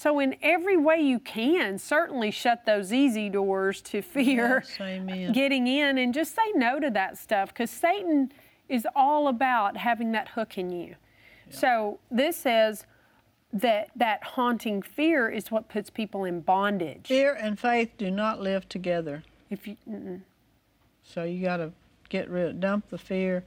So 0.00 0.18
in 0.18 0.34
every 0.40 0.78
way 0.78 0.98
you 1.02 1.18
can, 1.18 1.78
certainly 1.78 2.30
shut 2.30 2.64
those 2.64 2.90
easy 2.90 3.28
doors 3.28 3.82
to 3.82 4.00
fear 4.16 4.64
Yes, 4.66 5.34
getting 5.34 5.66
in 5.66 5.98
and 5.98 6.14
just 6.14 6.34
say 6.34 6.52
no 6.54 6.80
to 6.80 6.88
that 6.92 7.18
stuff 7.18 7.50
because 7.50 7.70
Satan 7.70 8.32
is 8.66 8.86
all 8.96 9.28
about 9.28 9.76
having 9.76 10.12
that 10.12 10.28
hook 10.28 10.56
in 10.56 10.70
you. 10.70 10.94
So 11.50 11.98
this 12.10 12.38
says 12.38 12.86
that 13.52 13.90
that 13.94 14.24
haunting 14.24 14.80
fear 14.80 15.28
is 15.28 15.50
what 15.50 15.68
puts 15.68 15.90
people 15.90 16.24
in 16.24 16.40
bondage. 16.40 17.08
Fear 17.08 17.34
and 17.34 17.60
faith 17.60 17.90
do 17.98 18.10
not 18.10 18.40
live 18.40 18.66
together. 18.70 19.22
If 19.50 19.66
you, 19.66 19.76
mm-mm. 19.86 20.22
So 21.02 21.24
you 21.24 21.44
got 21.44 21.58
to 21.58 21.72
get 22.08 22.30
rid, 22.30 22.58
dump 22.58 22.88
the 22.88 22.96
fear, 22.96 23.44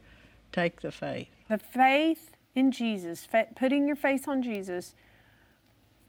take 0.51 0.81
the 0.81 0.91
faith. 0.91 1.29
the 1.49 1.57
faith 1.57 2.35
in 2.53 2.71
Jesus, 2.71 3.27
putting 3.55 3.87
your 3.87 3.95
faith 3.95 4.27
on 4.27 4.43
Jesus, 4.43 4.93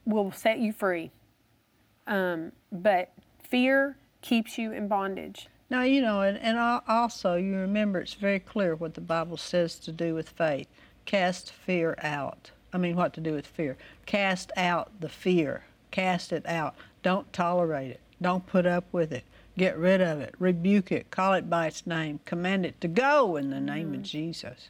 will 0.05 0.31
set 0.31 0.59
you 0.59 0.71
free. 0.71 1.11
Um, 2.07 2.51
but 2.71 3.11
fear 3.43 3.97
keeps 4.21 4.57
you 4.57 4.71
in 4.71 4.87
bondage. 4.87 5.47
Now, 5.69 5.81
you 5.81 6.01
know, 6.01 6.21
and, 6.21 6.37
and 6.37 6.57
also 6.87 7.35
you 7.35 7.55
remember 7.55 7.99
it's 7.99 8.13
very 8.13 8.39
clear 8.39 8.75
what 8.75 8.93
the 8.93 9.01
Bible 9.01 9.37
says 9.37 9.79
to 9.79 9.91
do 9.91 10.13
with 10.13 10.29
faith. 10.29 10.67
Cast 11.05 11.51
fear 11.51 11.97
out. 12.01 12.51
I 12.71 12.77
mean, 12.77 12.95
what 12.95 13.13
to 13.13 13.21
do 13.21 13.33
with 13.33 13.47
fear. 13.47 13.77
Cast 14.05 14.51
out 14.57 14.91
the 14.99 15.09
fear. 15.09 15.63
Cast 15.91 16.31
it 16.33 16.45
out. 16.45 16.75
Don't 17.03 17.31
tolerate 17.31 17.91
it. 17.91 18.01
Don't 18.21 18.45
put 18.45 18.65
up 18.65 18.85
with 18.91 19.11
it. 19.11 19.23
Get 19.57 19.77
rid 19.77 20.01
of 20.01 20.19
it. 20.19 20.35
Rebuke 20.39 20.91
it. 20.91 21.09
Call 21.09 21.33
it 21.33 21.49
by 21.49 21.67
its 21.67 21.87
name. 21.87 22.19
Command 22.25 22.65
it 22.65 22.81
to 22.81 22.87
go 22.87 23.37
in 23.37 23.49
the 23.49 23.61
name 23.61 23.93
of 23.93 24.03
Jesus. 24.03 24.69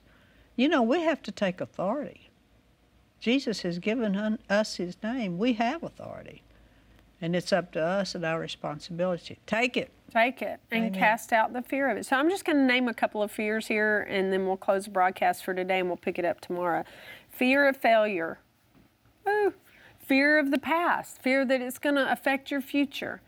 You 0.56 0.70
know, 0.70 0.84
we 0.84 1.02
have 1.02 1.22
to 1.24 1.32
take 1.32 1.60
authority. 1.60 2.25
Jesus 3.26 3.64
has 3.64 3.80
given 3.80 4.38
us 4.52 4.76
his 4.76 5.02
name. 5.02 5.40
We 5.40 5.54
have 5.54 5.82
authority. 5.82 6.44
And 7.20 7.36
it's 7.36 7.52
up 7.52 7.72
to 7.72 7.82
us 7.84 8.14
and 8.14 8.24
our 8.24 8.40
responsibility. 8.40 9.40
Take 9.48 9.76
it. 9.76 9.90
Take 10.14 10.44
it 10.44 10.60
and 10.70 10.86
Amen. 10.86 10.94
cast 10.94 11.34
out 11.34 11.52
the 11.52 11.64
fear 11.64 11.90
of 11.90 11.98
it. 11.98 12.06
So 12.06 12.18
I'm 12.18 12.30
just 12.30 12.46
going 12.46 12.60
to 12.60 12.64
name 12.64 12.88
a 12.88 12.94
couple 12.94 13.24
of 13.24 13.32
fears 13.32 13.66
here 13.66 14.02
and 14.08 14.32
then 14.32 14.46
we'll 14.46 14.58
close 14.58 14.86
the 14.86 14.92
broadcast 14.92 15.44
for 15.44 15.56
today 15.56 15.80
and 15.80 15.88
we'll 15.88 15.98
pick 15.98 16.20
it 16.20 16.24
up 16.24 16.40
tomorrow. 16.40 16.84
Fear 17.32 17.68
of 17.68 17.78
failure. 17.78 18.38
Ooh. 19.28 19.56
Fear 19.98 20.38
of 20.38 20.52
the 20.52 20.60
past. 20.60 21.20
Fear 21.24 21.46
that 21.46 21.62
it's 21.62 21.80
going 21.80 21.96
to 21.96 22.12
affect 22.12 22.52
your 22.52 22.62
future. 22.62 23.22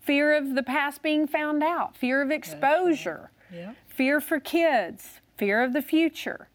Fear 0.00 0.34
of 0.34 0.54
the 0.54 0.62
past 0.62 1.02
being 1.02 1.26
found 1.26 1.62
out. 1.62 1.94
Fear 1.94 2.22
of 2.22 2.30
exposure. 2.30 3.30
Yeah. 3.52 3.74
Fear 3.86 4.22
for 4.22 4.40
kids. 4.40 5.20
Fear 5.36 5.62
of 5.62 5.74
the 5.74 5.82
future. 5.82 6.48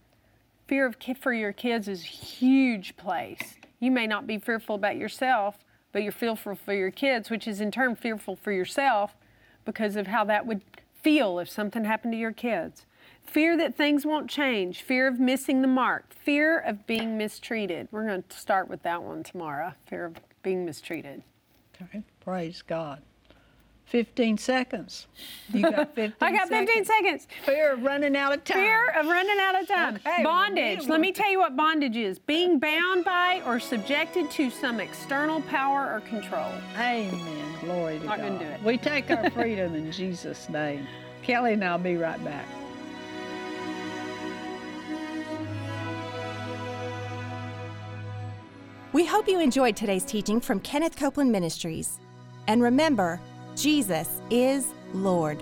Fear 0.68 0.86
of 0.86 0.98
for 1.22 1.34
your 1.34 1.54
kids 1.54 1.88
is 1.88 2.04
huge 2.04 2.98
place. 2.98 3.56
You 3.80 3.92
may 3.92 4.06
not 4.06 4.28
be 4.28 4.38
fearful 4.38 4.76
about 4.76 4.98
yourself, 4.98 5.58
but 5.94 6.04
you're 6.04 6.12
fearful 6.12 6.56
for 6.56 6.74
your 6.74 6.92
kids, 6.92 7.30
which 7.30 7.48
is 7.48 7.62
in 7.62 7.72
turn 7.72 7.96
fearful 7.96 8.36
for 8.36 8.52
yourself 8.52 9.16
because 9.64 9.96
of 9.96 10.08
how 10.08 10.26
that 10.26 10.46
would 10.46 10.62
feel 11.02 11.40
if 11.40 11.50
something 11.50 11.86
happened 11.86 12.14
to 12.14 12.20
your 12.20 12.34
kids. 12.34 12.86
Fear 13.24 13.58
that 13.58 13.76
things 13.76 14.06
won't 14.06 14.30
change, 14.30 14.82
fear 14.82 15.08
of 15.08 15.20
missing 15.20 15.62
the 15.62 15.68
mark, 15.68 16.14
fear 16.14 16.60
of 16.60 16.86
being 16.86 17.18
mistreated. 17.18 17.88
We're 17.92 18.06
going 18.06 18.24
to 18.28 18.38
start 18.38 18.68
with 18.68 18.84
that 18.84 19.04
one 19.04 19.24
tomorrow 19.24 19.74
fear 19.86 20.06
of 20.06 20.16
being 20.44 20.66
mistreated. 20.66 21.24
Okay. 21.82 22.04
Praise 22.22 22.62
God. 22.62 23.02
15 23.88 24.38
seconds. 24.38 25.08
You 25.54 25.62
got 25.62 25.96
15 25.96 26.14
I 26.22 26.32
got 26.34 26.50
15 26.50 26.84
seconds. 26.84 27.28
Fear 27.46 27.72
of 27.72 27.84
running 27.84 28.18
out 28.18 28.34
of 28.34 28.44
time. 28.44 28.58
Fear 28.58 28.90
of 29.00 29.06
running 29.06 29.38
out 29.40 29.62
of 29.62 29.68
time. 29.68 29.96
Okay, 29.96 30.24
bondage. 30.24 30.88
Let 30.88 31.00
me 31.00 31.14
tell 31.14 31.32
you 31.32 31.40
what 31.40 31.56
bondage 31.56 31.96
is 31.96 32.20
being 32.20 32.60
bound 32.60 33.06
by 33.06 33.42
or 33.46 33.62
subjected 33.62 34.30
to 34.32 34.50
some 34.50 34.82
external 34.82 35.42
power 35.44 35.94
or 35.94 36.02
control. 36.02 36.52
Amen. 36.76 37.46
Glory 37.62 38.00
to 38.00 38.06
Not 38.06 38.18
God. 38.18 38.28
gonna 38.28 38.40
do 38.40 38.46
it. 38.46 38.64
We 38.64 38.78
take 38.78 39.10
our 39.10 39.30
freedom 39.30 39.74
in 39.74 39.90
Jesus' 39.90 40.50
name. 40.50 40.86
Kellie 41.24 41.54
and 41.54 41.64
I'll 41.64 41.78
be 41.78 41.96
right 41.96 42.22
back. 42.26 42.46
We 48.92 49.06
hope 49.06 49.28
you 49.30 49.40
enjoyed 49.40 49.78
today's 49.78 50.04
teaching 50.04 50.42
from 50.42 50.60
Kenneth 50.60 50.98
Copeland 50.98 51.32
Ministries. 51.32 52.00
And 52.48 52.62
remember, 52.62 53.22
Jesus 53.58 54.22
is 54.30 54.68
Lord. 54.94 55.42